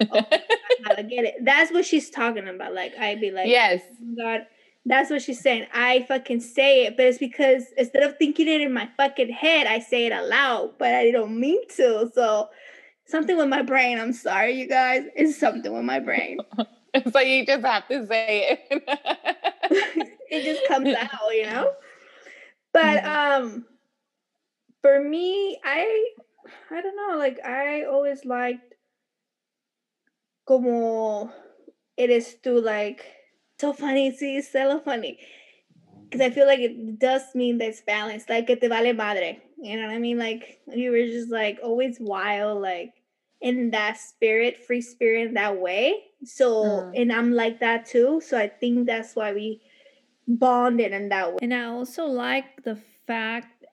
[0.01, 0.43] Oh, I
[0.85, 1.37] gotta get it.
[1.43, 2.75] That's what she's talking about.
[2.75, 4.47] Like I'd be like, yes, "Oh God,
[4.85, 5.67] that's what she's saying.
[5.73, 9.67] I fucking say it, but it's because instead of thinking it in my fucking head,
[9.67, 12.11] I say it aloud, but I don't mean to.
[12.15, 12.49] So
[13.09, 13.99] something with my brain.
[13.99, 15.05] I'm sorry, you guys.
[15.17, 16.39] It's something with my brain.
[17.13, 18.83] so you just have to say it.
[20.31, 21.73] it just comes out, you know.
[22.73, 23.67] But um,
[24.83, 26.11] for me, I
[26.71, 27.19] I don't know.
[27.19, 28.75] Like I always liked
[30.47, 31.31] como
[31.97, 33.05] it is to like
[33.59, 34.15] so funny.
[34.17, 35.19] See, so funny.
[36.05, 38.31] Because I feel like it does mean that it's balanced.
[38.31, 39.43] Like que te vale madre.
[39.61, 40.19] You know what I mean?
[40.19, 42.93] Like you were just like always wild, like
[43.41, 46.05] in that spirit, free spirit in that way.
[46.25, 46.93] So Mm.
[46.97, 48.21] and I'm like that too.
[48.21, 49.61] So I think that's why we
[50.27, 51.39] bonded in that way.
[51.43, 52.77] And I also like the
[53.07, 53.65] fact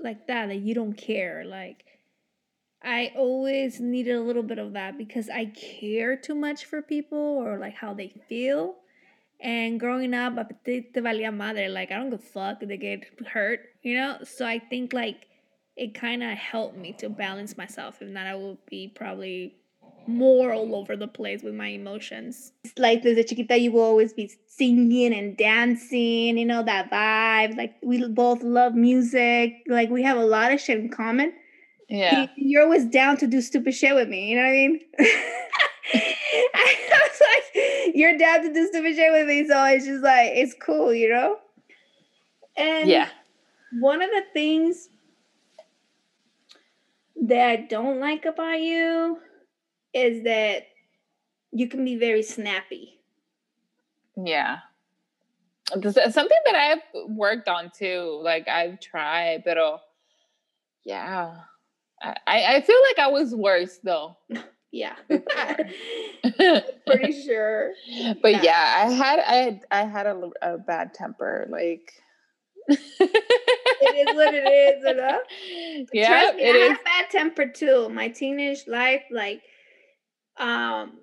[0.00, 1.44] like that that you don't care.
[1.44, 1.84] Like
[2.82, 7.18] I always needed a little bit of that because I care too much for people
[7.18, 8.76] or like how they feel.
[9.40, 11.68] And growing up, te valía madre.
[11.68, 14.18] Like I don't give a fuck if they get hurt, you know.
[14.24, 15.26] So I think like
[15.76, 18.00] it kind of helped me to balance myself.
[18.00, 19.56] If not, I would be probably
[20.06, 22.52] more all over the place with my emotions.
[22.64, 26.36] It's like desde chiquita, you will always be singing and dancing.
[26.38, 27.56] You know that vibe.
[27.56, 29.54] Like we both love music.
[29.66, 31.32] Like we have a lot of shit in common.
[31.88, 32.26] yeah.
[32.36, 34.30] You're always down to do stupid shit with me.
[34.30, 34.80] You know what I mean?
[36.54, 40.30] I was like, you're down to do stupid shit with me, so it's just like
[40.34, 41.36] it's cool, you know.
[42.56, 43.08] And Yeah.
[43.80, 44.88] one of the things
[47.28, 49.18] that I don't like about you
[49.92, 50.64] is that
[51.52, 53.00] you can be very snappy.
[54.16, 54.58] Yeah.
[55.70, 58.20] Something that I've worked on too.
[58.22, 59.78] Like I've tried, but oh,
[60.84, 61.36] yeah.
[62.02, 64.16] I, I feel like I was worse though.
[64.74, 64.96] Yeah,
[66.84, 67.74] pretty sure.
[67.86, 68.74] yeah, Yeah.
[68.76, 70.06] I had I had I had
[70.42, 71.46] a bad temper.
[71.48, 71.92] Like
[73.80, 75.20] It is what it is, you know.
[75.92, 76.68] Yeah, Trust me, it I is.
[76.68, 77.88] had bad temper too.
[77.88, 79.42] My teenage life, like,
[80.38, 81.00] um,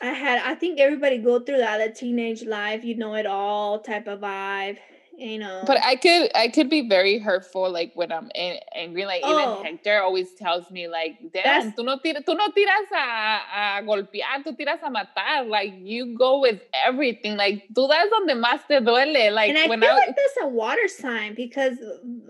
[0.00, 0.40] I had.
[0.44, 1.78] I think everybody go through that.
[1.78, 4.78] The teenage life, you know it all type of vibe.
[5.16, 5.62] You know.
[5.66, 9.04] But I could I could be very hurtful like when I'm a- angry.
[9.06, 9.32] Like Oh.
[9.60, 13.82] even Hector always tells me like, damn, tú no tiras, tú no tiras a, a
[13.82, 15.48] golpear, tú tiras a matar.
[15.48, 17.36] Like you go with everything.
[17.36, 19.32] Like tú das donde más te duele.
[19.32, 21.78] Like and I when feel I like that's a water sign because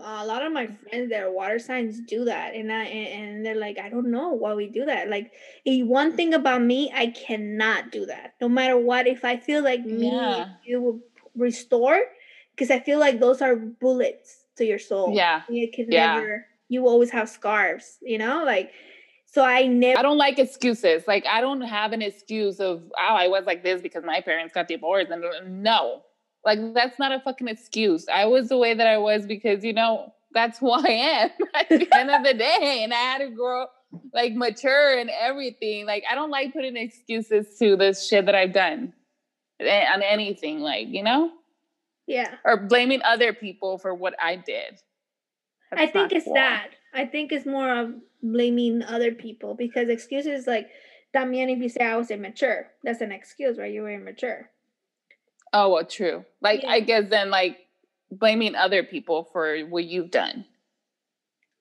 [0.01, 3.55] a lot of my friends are water signs do that, and I and and they're
[3.55, 5.09] like, I don't know why we do that.
[5.09, 5.31] Like,
[5.65, 8.33] one thing about me, I cannot do that.
[8.39, 10.49] No matter what, if I feel like me, Yeah.
[10.65, 10.99] you will
[11.35, 11.99] restore,
[12.55, 15.13] because I feel like those are bullets to your soul.
[15.13, 15.41] yeah.
[15.49, 16.15] you can Yeah.
[16.15, 16.45] never.
[16.69, 18.71] You always have scarves, you know, like.
[19.27, 19.99] So I never.
[19.99, 21.03] I don't like excuses.
[21.07, 24.53] Like I don't have an excuse of oh I was like this because my parents
[24.53, 26.03] got divorced and no.
[26.45, 28.07] Like that's not a fucking excuse.
[28.07, 31.67] I was the way that I was because you know that's who I am at
[31.69, 33.65] the end of the day and I had to grow
[34.13, 35.85] like mature and everything.
[35.85, 38.93] Like I don't like putting excuses to this shit that I've done
[39.59, 41.31] eh, on anything like, you know?
[42.07, 42.35] Yeah.
[42.43, 44.79] Or blaming other people for what I did.
[45.75, 46.35] I think it's cool.
[46.35, 46.69] that.
[46.93, 47.93] I think it's more of
[48.23, 50.67] blaming other people because excuses like
[51.13, 53.71] también if you say I was immature, that's an excuse, right?
[53.73, 54.49] You were immature.
[55.53, 56.25] Oh, well, true.
[56.41, 56.71] Like, Yeah.
[56.71, 57.57] I guess then, like,
[58.11, 60.45] blaming other people for what you've done.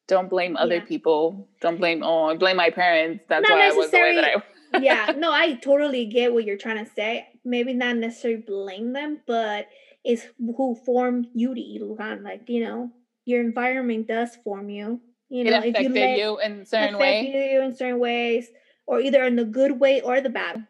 [0.08, 0.84] Don't blame other Yeah.
[0.84, 1.48] people.
[1.60, 3.24] Don't blame, oh, I blame my parents.
[3.28, 4.42] That's Not why I was the way that I
[4.82, 7.28] yeah, no, I totally get what you're trying to say.
[7.44, 9.68] Maybe not necessarily blame them, but
[10.04, 12.22] is who formed you to Ilugan.
[12.22, 12.90] Like, you know,
[13.24, 15.00] your environment does form you.
[15.28, 17.34] You know, it affected you, you, in certain ways.
[17.34, 18.48] you in certain ways,
[18.86, 20.66] or either in the good way or the bad.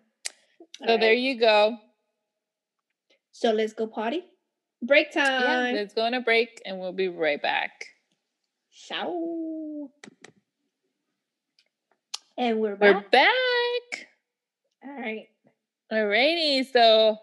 [0.79, 1.01] So right.
[1.01, 1.77] there you go.
[3.33, 4.25] So let's go potty.
[4.81, 5.75] Break time.
[5.75, 7.87] Yeah, let's go on a break and we'll be right back.
[8.71, 9.91] Ciao.
[12.37, 12.95] And we're back.
[12.95, 14.09] We're back.
[14.85, 15.29] All right.
[15.93, 16.71] Alrighty.
[16.71, 17.19] So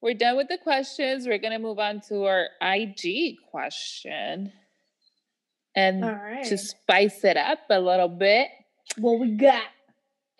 [0.00, 1.26] we're done with the questions.
[1.26, 4.52] We're gonna move on to our IG question.
[5.74, 6.44] And right.
[6.46, 8.48] to spice it up a little bit.
[8.96, 9.62] What we got?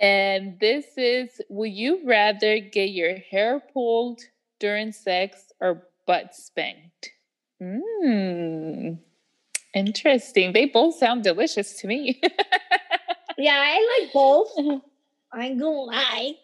[0.01, 4.21] And this is Would you rather get your hair pulled
[4.61, 7.11] during sex or butt spanked?
[7.61, 8.99] Mmm.
[9.75, 10.53] Interesting.
[10.53, 12.21] They both sound delicious to me.
[13.39, 14.51] yeah, I like both.
[15.33, 16.35] I ain't gonna lie.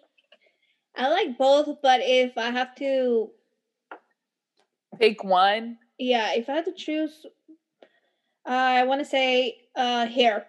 [0.97, 3.31] I like both, but if I have to
[4.99, 7.27] pick one, yeah, if I had to choose,
[8.47, 10.47] uh, I want to say uh, hair,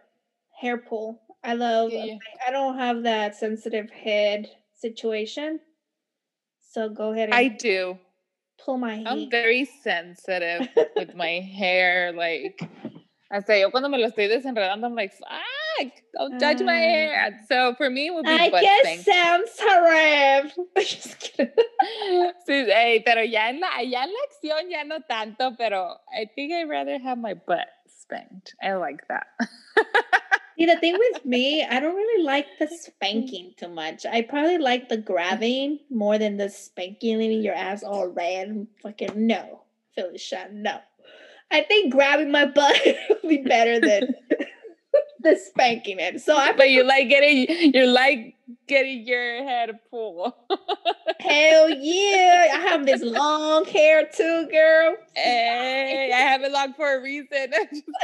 [0.59, 1.21] hair pull.
[1.43, 1.91] I love.
[1.91, 2.17] Yeah.
[2.47, 5.59] I don't have that sensitive head situation,
[6.59, 7.29] so go ahead.
[7.31, 7.97] I do.
[8.63, 8.95] Pull my.
[8.95, 9.07] Hair.
[9.07, 12.13] I'm very sensitive with my hair.
[12.13, 12.59] Like,
[13.31, 15.41] I say, yo cuando me lo estoy desenredando, I'm like, fuck,
[16.13, 17.39] don't touch uh, my hair.
[17.47, 20.67] So for me, it would be I guess sounds horrible.
[20.77, 21.47] Just kidding.
[22.47, 26.25] sí, hey, pero ya en la, ya en la acción ya no tanto, pero I
[26.35, 28.53] think I'd rather have my butt spanked.
[28.61, 29.27] I like that.
[30.57, 34.05] See, the thing with me, I don't really like the spanking too much.
[34.05, 38.67] I probably like the grabbing more than the spanking, leaving your ass all red.
[38.81, 39.63] Fucking no,
[39.95, 40.79] Felicia, no.
[41.51, 44.15] I think grabbing my butt would be better than
[45.25, 46.21] the spanking it.
[46.21, 46.53] So I.
[46.53, 48.35] But you like getting, you like
[48.67, 50.33] getting your head pulled.
[51.19, 52.51] Hell yeah!
[52.53, 54.95] I have this long hair too, girl.
[55.15, 57.49] Hey, I have it long for a reason.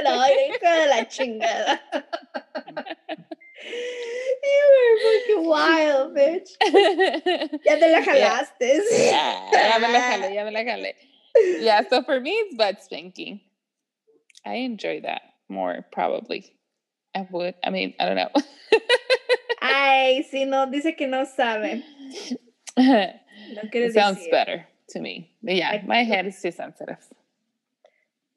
[0.03, 1.79] no, la chingada.
[4.43, 6.49] You were fucking wild, bitch.
[7.63, 8.81] ya te la jalaste.
[8.89, 10.93] Yeah, ya me la jalé, ya me la jalé.
[11.59, 13.39] Yeah, so for me, it's butt spanking.
[14.43, 16.55] I enjoy that more, probably.
[17.15, 17.55] I would.
[17.63, 18.29] I mean, I don't know.
[19.61, 21.83] Ay, si no, dice que no sabe.
[22.77, 24.31] No it sounds decir.
[24.31, 25.31] better to me.
[25.43, 26.97] But yeah, I, my head is too sensitive.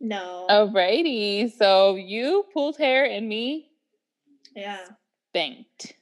[0.00, 0.46] No.
[0.50, 1.52] Alrighty.
[1.56, 3.70] So you pulled hair and me.
[4.54, 4.84] Yeah.
[5.30, 5.94] Spanked.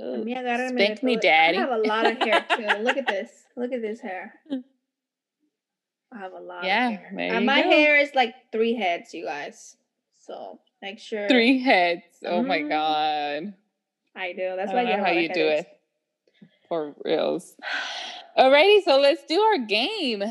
[0.00, 1.58] Ooh, me Spank me, daddy.
[1.58, 2.82] I have a lot of hair too.
[2.82, 3.30] Look at this.
[3.56, 4.34] Look at this hair.
[6.12, 6.64] I have a lot.
[6.64, 6.98] Yeah.
[7.16, 7.70] And uh, my go.
[7.70, 9.76] hair is like three heads, you guys.
[10.26, 11.28] So make sure.
[11.28, 12.02] Three heads.
[12.24, 12.48] Oh mm-hmm.
[12.48, 13.54] my god.
[14.16, 14.54] I do.
[14.56, 15.68] That's I why I know how you do it.
[16.68, 17.54] For reals.
[18.36, 20.22] Alrighty, so let's do our game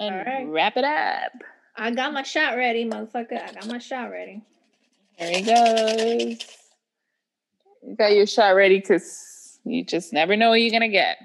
[0.00, 0.46] and right.
[0.48, 1.32] wrap it up.
[1.76, 3.40] I got my shot ready, motherfucker.
[3.40, 4.42] I got my shot ready.
[5.18, 6.38] There he goes.
[7.82, 11.18] You got your shot ready because you just never know what you're gonna get.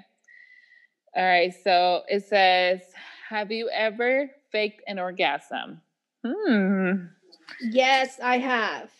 [1.16, 2.80] All right, so it says,
[3.28, 5.80] "Have you ever faked an orgasm?"
[6.24, 7.06] Hmm.
[7.60, 8.90] Yes, I have.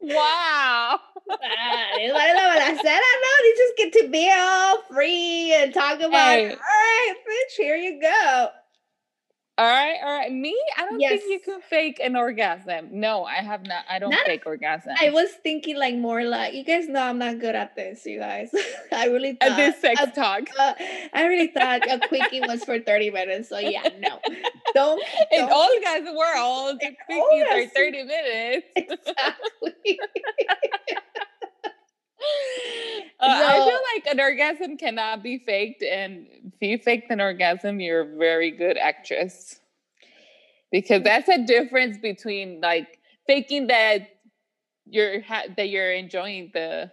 [0.00, 1.00] wow.
[1.30, 6.00] it's like I said, I know they just get to be all free and talk
[6.00, 6.50] about hey.
[6.50, 8.48] all right, bitch, here you go.
[9.58, 10.30] All right, all right.
[10.30, 11.18] Me, I don't yes.
[11.18, 12.90] think you can fake an orgasm.
[12.92, 13.84] No, I have not.
[13.90, 14.94] I don't not, fake orgasm.
[15.00, 18.06] I was thinking like more like you guys know I'm not good at this.
[18.06, 18.54] You guys,
[18.92, 20.42] I really thought at this sex talk.
[20.56, 20.74] Uh,
[21.12, 23.48] I really thought a quickie was for thirty minutes.
[23.48, 24.20] So yeah, no,
[24.74, 25.02] don't.
[25.32, 26.74] And all guys were all
[27.10, 28.66] quickies for thirty minutes.
[28.76, 29.98] Exactly.
[33.20, 37.80] Uh, I feel like an orgasm cannot be faked, and if you fake an orgasm,
[37.80, 39.58] you're a very good actress.
[40.70, 44.08] Because that's a difference between like faking that
[44.86, 46.92] you're ha- that you're enjoying the.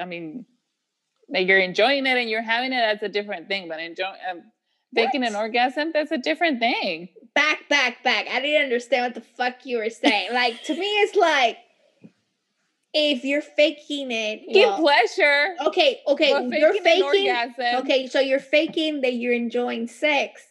[0.00, 0.46] I mean,
[1.28, 2.76] that you're enjoying it and you're having it.
[2.76, 3.68] That's a different thing.
[3.68, 4.42] But enjoying um,
[4.94, 7.08] faking an orgasm, that's a different thing.
[7.34, 8.26] Back, back, back.
[8.28, 10.32] I didn't understand what the fuck you were saying.
[10.32, 11.58] like to me, it's like
[12.98, 15.54] if you're faking it, give well, pleasure.
[15.66, 17.54] Okay, okay, you're faking.
[17.76, 20.42] Okay, so you're faking that you're enjoying sex,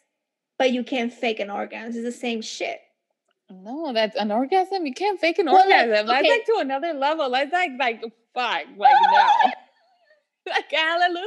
[0.60, 1.96] but you can't fake an orgasm.
[1.96, 2.82] It's the same shit.
[3.50, 4.86] No, that's an orgasm.
[4.86, 6.06] You can't fake an well, orgasm.
[6.06, 6.30] Like, okay.
[6.30, 7.32] That's like to another level.
[7.32, 8.66] That's like like fuck.
[8.78, 9.28] Like no.
[10.52, 11.24] like hallelujah.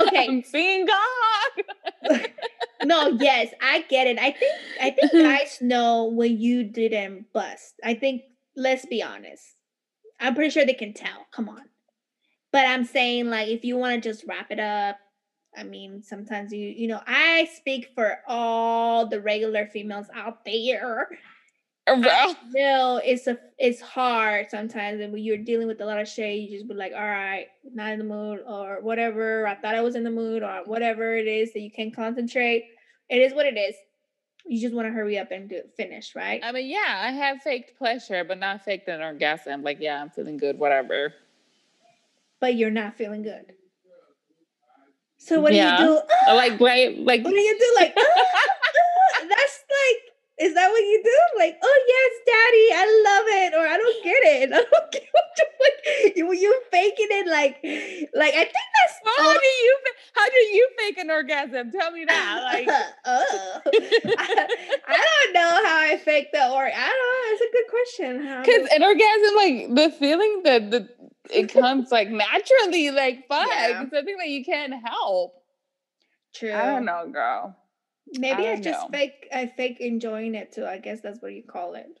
[0.00, 2.28] Okay, I'm seeing God.
[2.84, 4.18] no, yes, I get it.
[4.18, 7.74] I think I think guys know when you didn't bust.
[7.84, 8.22] I think
[8.56, 9.56] let's be honest
[10.22, 11.26] I'm pretty sure they can tell.
[11.32, 11.62] Come on.
[12.52, 14.96] But I'm saying like if you want to just wrap it up,
[15.56, 21.08] I mean, sometimes you you know, I speak for all the regular females out there.
[21.88, 26.00] Uh, I know it's a it's hard sometimes, and when you're dealing with a lot
[26.00, 29.46] of shade, you just be like, "All right, not in the mood," or whatever.
[29.48, 32.66] I thought I was in the mood, or whatever it is that you can concentrate.
[33.08, 33.74] It is what it is.
[34.44, 36.40] You just want to hurry up and do it, finish, right?
[36.42, 39.62] I mean, yeah, I have faked pleasure, but not faked an orgasm.
[39.62, 41.14] Like, yeah, I'm feeling good, whatever.
[42.40, 43.54] But you're not feeling good.
[45.18, 45.76] So what yeah.
[45.76, 46.34] do you do?
[46.34, 47.76] like, like, like, what do you do?
[47.80, 47.94] Like
[50.42, 51.18] is that what you do?
[51.38, 54.52] Like, oh yes, daddy, I love it, or I don't get it.
[54.52, 56.42] I don't get what you like.
[56.42, 57.58] You faking it like,
[58.14, 59.18] like I think that's.
[59.18, 59.78] how do you
[60.14, 61.70] how do you fake an orgasm?
[61.70, 62.30] Tell me that.
[62.52, 62.68] Like,
[63.04, 64.46] oh, I,
[64.88, 66.64] I, don't know how I fake the or.
[66.64, 67.32] I don't know.
[67.32, 68.42] It's a good question.
[68.42, 70.88] Because an orgasm, like the feeling that the
[71.30, 73.78] it comes like naturally, like fuck, yeah.
[73.78, 75.34] something that you can't help.
[76.34, 76.52] True.
[76.52, 77.56] I don't know, girl.
[78.18, 78.88] Maybe I, I just know.
[78.98, 80.66] fake I fake enjoying it too.
[80.66, 81.98] I guess that's what you call it.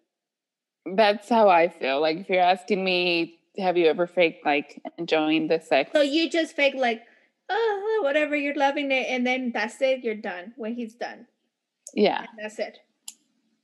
[0.84, 2.00] That's how I feel.
[2.00, 5.90] Like if you're asking me, have you ever faked like enjoying the sex?
[5.92, 7.02] So you just fake like,
[7.48, 10.02] oh, whatever, you're loving it, and then that's it.
[10.02, 11.26] You're done when he's done.
[11.94, 12.78] Yeah, and that's it.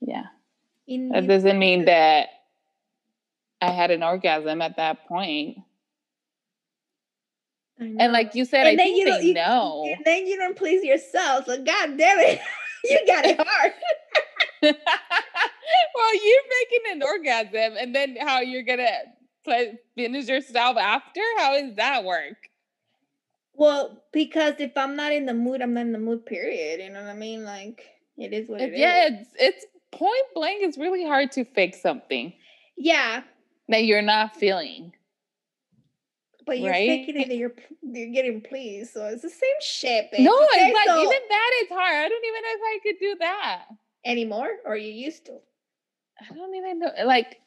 [0.01, 0.27] Yeah,
[0.87, 2.29] In, that doesn't mean that
[3.61, 5.59] I had an orgasm at that point.
[7.81, 9.85] And like you said, and I think they know.
[9.87, 11.47] And then you don't please yourself.
[11.47, 12.41] So god damn it,
[12.85, 13.73] you got it hard.
[14.63, 18.91] well, you're making an orgasm, and then how you're gonna
[19.45, 21.21] play, finish yourself after?
[21.39, 22.37] How does that work?
[23.55, 26.27] Well, because if I'm not in the mood, I'm not in the mood.
[26.27, 26.81] Period.
[26.81, 27.45] You know what I mean?
[27.45, 27.83] Like
[28.17, 29.13] it is what it yeah, is.
[29.13, 30.63] it's it's point blank.
[30.63, 32.33] It's really hard to fake something.
[32.77, 33.23] Yeah.
[33.69, 34.93] That you're not feeling.
[36.49, 36.89] But you're right?
[36.89, 40.11] thinking that you're you're getting pleased, so it's the same shit.
[40.11, 40.25] Babe.
[40.25, 41.95] No, okay, it's like so even that is hard.
[41.95, 43.67] I don't even know if I could do that
[44.07, 45.41] anymore, or you used to.
[46.19, 46.91] I don't even know.
[47.05, 47.43] Like,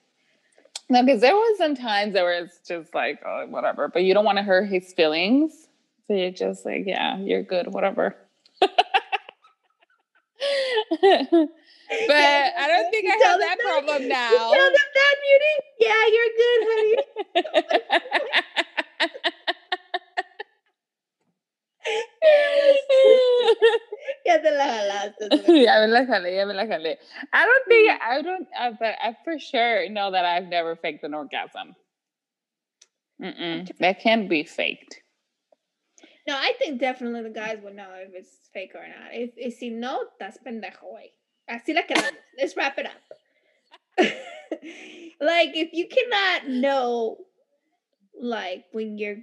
[0.87, 3.87] no, because there was some times where it's just like, oh, whatever.
[3.87, 5.67] But you don't want to hurt his feelings,
[6.07, 8.15] so you're just like, yeah, you're good, whatever.
[8.59, 8.69] but
[11.01, 11.47] I
[12.67, 14.29] don't think I have that, that problem now.
[14.29, 15.55] You tell them that, Beauty.
[15.79, 16.97] Yeah, you're good, honey.
[24.25, 25.29] ya te la jalaste.
[25.47, 26.97] ya me la jalé, ya me la jalé.
[27.33, 27.97] I don't think, mm.
[28.01, 31.75] I don't, uh, but I for sure know that I've never faked an orgasm.
[33.21, 33.69] Mm-mm.
[33.79, 35.01] That can be faked.
[36.27, 39.11] No, I think definitely the guys would know if it's fake or not.
[39.11, 41.11] If, if si no, that's pendejo, güey.
[41.49, 42.11] Así la quedamos.
[42.37, 43.01] Let's wrap it up.
[45.19, 47.17] like, if you cannot know,
[48.21, 49.17] like, when you're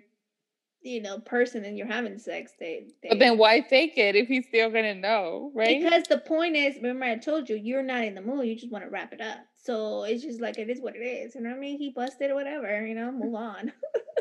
[0.83, 4.29] you know, person and you're having sex, they, they But then why fake it if
[4.29, 5.81] he's still gonna know, right?
[5.81, 8.73] Because the point is, remember I told you, you're not in the mood, you just
[8.73, 9.39] want to wrap it up.
[9.63, 11.35] So it's just like it is what it is.
[11.35, 11.79] You know what I mean?
[11.79, 13.73] He busted or whatever, you know, move on.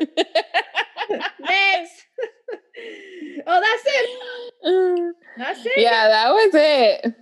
[1.40, 2.06] Next.
[3.46, 5.14] oh, that's it.
[5.36, 5.80] That's it.
[5.80, 7.14] Yeah, that was it.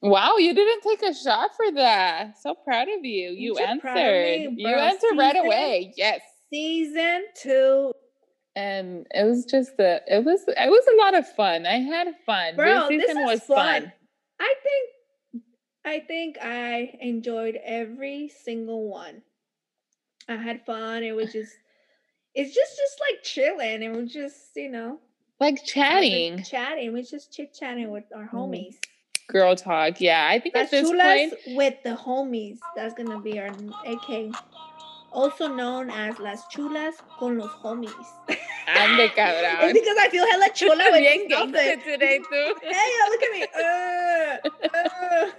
[0.00, 2.38] Wow, you didn't take a shot for that.
[2.40, 3.30] So proud of you.
[3.30, 3.84] You answered.
[3.94, 5.92] Me, you answered right away.
[5.96, 6.20] Yes.
[6.50, 7.92] Season two
[8.58, 11.64] and it was just a it was it was a lot of fun.
[11.64, 12.56] I had fun.
[12.56, 13.82] Bro, this season was fun.
[13.82, 13.92] fun.
[14.40, 15.44] I think
[15.84, 19.22] I think I enjoyed every single one.
[20.28, 21.04] I had fun.
[21.04, 21.52] It was just
[22.34, 23.82] it's just just like chilling.
[23.82, 24.98] It was just, you know,
[25.38, 26.42] like chatting.
[26.42, 26.92] Chatting.
[26.92, 28.32] We just chit chatting with our mm.
[28.32, 28.74] homies.
[29.28, 30.00] Girl talk.
[30.00, 30.26] Yeah.
[30.28, 32.58] I think Las at this point with the homies.
[32.74, 33.50] That's gonna be our
[33.86, 34.34] AK
[35.18, 37.90] also known as Las Chulas con los Homies.
[38.68, 39.62] Ande, cabrón.
[39.62, 42.54] it's because I feel hella chula with Bien gangster today, too.
[42.62, 43.46] Hey, look at me.
[43.58, 44.36] Uh,
[44.74, 45.30] uh.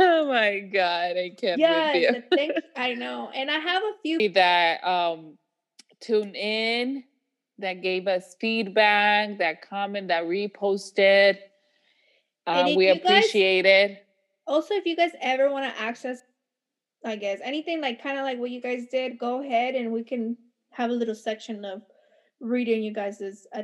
[0.00, 2.36] oh my god, I can't yes, with you.
[2.36, 5.38] Thank, I know, and I have a few that um
[6.00, 7.04] tune in,
[7.58, 11.38] that gave us feedback, that comment, that reposted.
[12.48, 14.04] Um, we appreciate guys, it.
[14.46, 16.22] Also, if you guys ever want to access
[17.06, 20.02] I guess anything like kind of like what you guys did, go ahead and we
[20.02, 20.36] can
[20.70, 21.82] have a little section of
[22.40, 23.62] reading you guys's uh,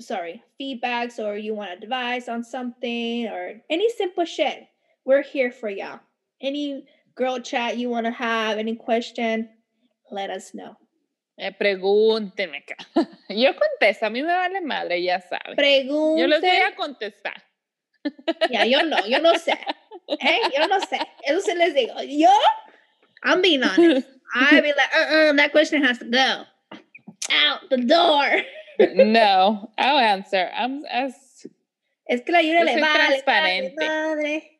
[0.00, 4.66] sorry feedbacks or you want advice on something or any simple shit.
[5.04, 6.00] We're here for y'all.
[6.40, 9.48] Any girl chat you want to have, any question,
[10.10, 10.76] let us know.
[11.38, 12.62] Eh, pregúnteme.
[13.28, 15.54] Yo contesto, a mí me vale madre, ya saben.
[15.56, 16.20] Pregunte.
[16.20, 17.42] Yo les voy a contestar.
[18.50, 19.54] Ya, yo no, yo no sé.
[20.08, 20.38] ¿Eh?
[20.56, 20.98] Yo no sé.
[21.24, 21.94] Eso se les digo.
[22.06, 22.28] Yo,
[23.24, 24.06] I'm being honest.
[24.34, 26.44] I'd be like, uh-uh, that question has to go
[27.32, 28.42] out the door.
[28.94, 30.50] no, I'll answer.
[30.54, 31.46] I'm as.
[32.08, 33.22] Es que la Yo le vale.
[33.22, 33.74] transparente.
[33.76, 34.50] madre.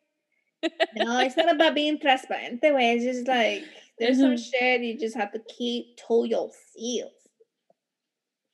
[0.96, 2.92] No, it's not about being transparent, way.
[2.94, 3.62] It's just like
[4.00, 4.50] there's some Mhm.
[4.50, 7.12] shit you just have to keep to yourself.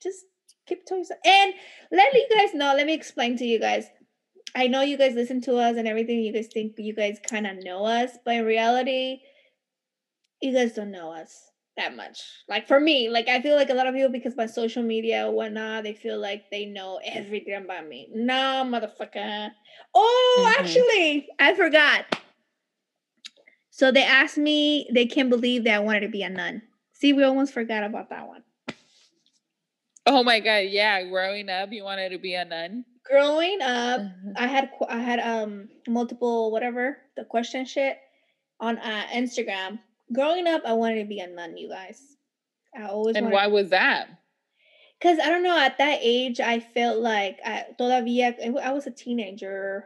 [0.01, 0.25] Just
[0.67, 1.19] keep to yourself.
[1.25, 1.53] And
[1.91, 3.87] let you guys know, let me explain to you guys.
[4.55, 6.19] I know you guys listen to us and everything.
[6.19, 9.19] You guys think you guys kind of know us, but in reality,
[10.41, 12.21] you guys don't know us that much.
[12.47, 15.29] Like for me, like I feel like a lot of people because my social media
[15.29, 18.09] whatnot, they feel like they know everything about me.
[18.13, 19.51] No, motherfucker.
[19.95, 20.59] Oh, Mhm.
[20.59, 22.19] actually, I forgot.
[23.71, 26.61] So they asked me, they can't believe that I wanted to be a nun.
[26.93, 28.43] See, we almost forgot about that one.
[30.05, 30.65] Oh my god!
[30.69, 32.85] Yeah, growing up, you wanted to be a nun.
[33.03, 34.33] Growing up, Mhm.
[34.37, 37.97] I had I had um multiple whatever the question shit
[38.59, 39.79] on uh, Instagram.
[40.13, 41.57] Growing up, I wanted to be a nun.
[41.57, 41.99] You guys,
[42.75, 44.07] I always And wanted why was that?
[44.99, 45.57] because I don't know.
[45.57, 49.85] At that age, I felt like I todavía I was a teenager,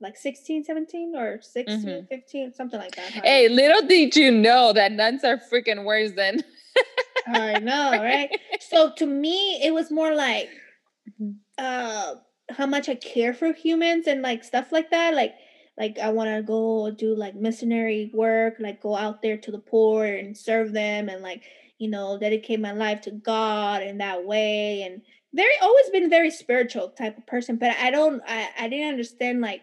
[0.00, 2.08] like 16, 17 or 16, Mhm.
[2.08, 3.10] 15, something like that.
[3.24, 6.44] Hey, little did you know that nuns are freaking worse than.
[7.26, 8.30] I know, right?
[8.60, 10.48] So to me, it was more like
[11.20, 11.38] Mhm.
[11.58, 12.14] uh
[12.54, 15.14] how much I care for humans and like stuff like that.
[15.14, 15.34] Like
[15.78, 19.58] like I want to go do like missionary work, like go out there to the
[19.58, 21.44] poor and serve them and like,
[21.78, 25.02] you know, dedicate my life to God in that way and
[25.34, 29.40] very always been very spiritual type of person, but I don't I I didn't understand
[29.40, 29.62] like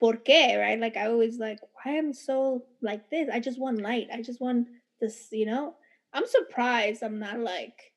[0.00, 0.78] por qué, right?
[0.78, 3.28] Like I always like why am so like this?
[3.32, 4.08] I just want light.
[4.12, 4.68] I just want
[5.00, 5.74] this, you know?
[6.12, 7.92] I'm surprised I'm not like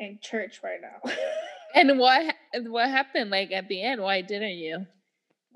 [0.00, 1.12] in church right now.
[1.74, 2.34] And what
[2.66, 3.30] what happened?
[3.30, 4.86] Like at the end, why didn't you?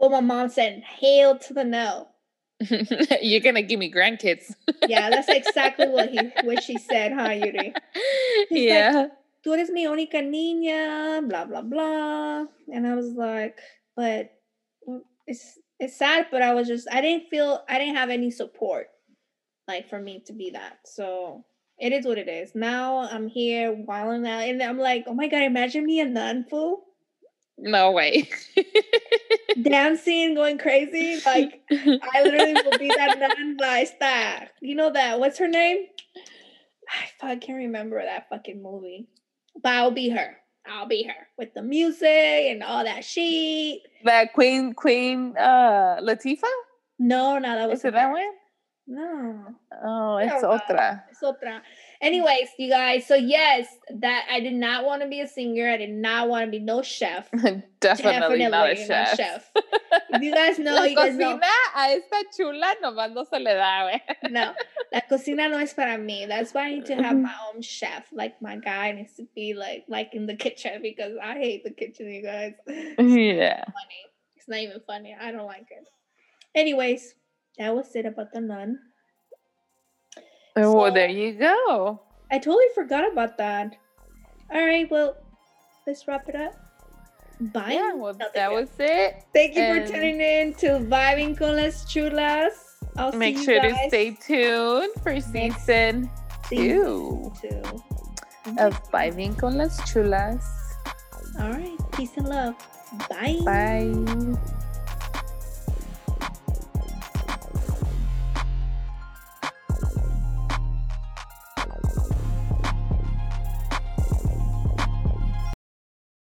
[0.03, 2.09] well, my mom said, "Hail to the no."
[3.23, 4.55] You're gonna give me grandkids.
[4.87, 7.73] Yeah, that's exactly what he what she said, huh, Yuri?
[8.49, 9.07] He's like, yeah.
[9.45, 12.45] Tú eres mi única niña, blah blah blah.
[12.73, 13.59] And I was like,
[13.97, 14.31] but
[15.27, 18.89] it's it's sad, but I was just I didn't feel I didn't have any support
[19.69, 20.79] like for me to be that.
[20.85, 21.45] So
[21.83, 22.53] it is what it is.
[22.55, 26.47] Now I'm here wilding out, and I'm like, oh my god, imagine me a nun
[26.49, 26.85] fool.
[27.59, 28.29] no way.
[29.63, 31.21] dancing, going crazy.
[31.27, 34.49] Like I literally will be that nun by.
[34.61, 35.19] You know that?
[35.19, 35.87] What's her name?
[37.21, 39.09] I can't remember that fucking movie.
[39.61, 40.37] But I'll be her.
[40.65, 43.81] I'll be her with the music and all that shit.
[44.05, 46.43] that Queen Queen uh Latifah?
[47.01, 48.23] No, no, that was Is it that one?
[48.87, 49.55] No,
[49.85, 51.05] Oh, it's otra.
[51.11, 51.61] it's otra.
[52.01, 53.07] Anyways, you guys.
[53.07, 53.69] So yes,
[54.01, 55.71] that I did not want to be a singer.
[55.71, 57.31] I did not want to be no chef.
[57.81, 59.51] Definitely, not a Definitely chef.
[60.11, 61.39] If you guys know, La you guys know.
[61.77, 64.01] a esta chula nomás no se le da, güey.
[64.31, 64.53] No,
[64.93, 66.27] la cocina no es para mí.
[66.29, 68.07] That's why I need to have my own chef.
[68.13, 71.71] Like my guy needs to be like like in the kitchen because I hate the
[71.71, 72.55] kitchen, you guys.
[72.67, 73.63] It's Yeah.
[73.65, 74.03] funny.
[74.37, 75.17] It's not even funny.
[75.19, 75.87] I don't like it.
[76.55, 77.15] Anyways,
[77.63, 78.79] that was it about the nun.
[80.57, 82.03] well, So- there you go.
[82.31, 83.77] I totally forgot about that.
[84.53, 85.17] All right, well,
[85.87, 86.55] let's wrap it up.
[87.41, 87.73] Bye.
[87.75, 89.25] Yeah, well, that was it.
[89.35, 92.55] Thank you for tuning in to Vibing con las Chulas.
[92.97, 96.11] I'll Make sure to stay tuned for season
[96.49, 97.63] two two.
[98.59, 100.45] of Vibing con las Chulas.
[101.41, 101.79] All right.
[101.93, 102.55] Peace and love.
[103.09, 103.41] Bye.
[103.45, 104.37] Bye.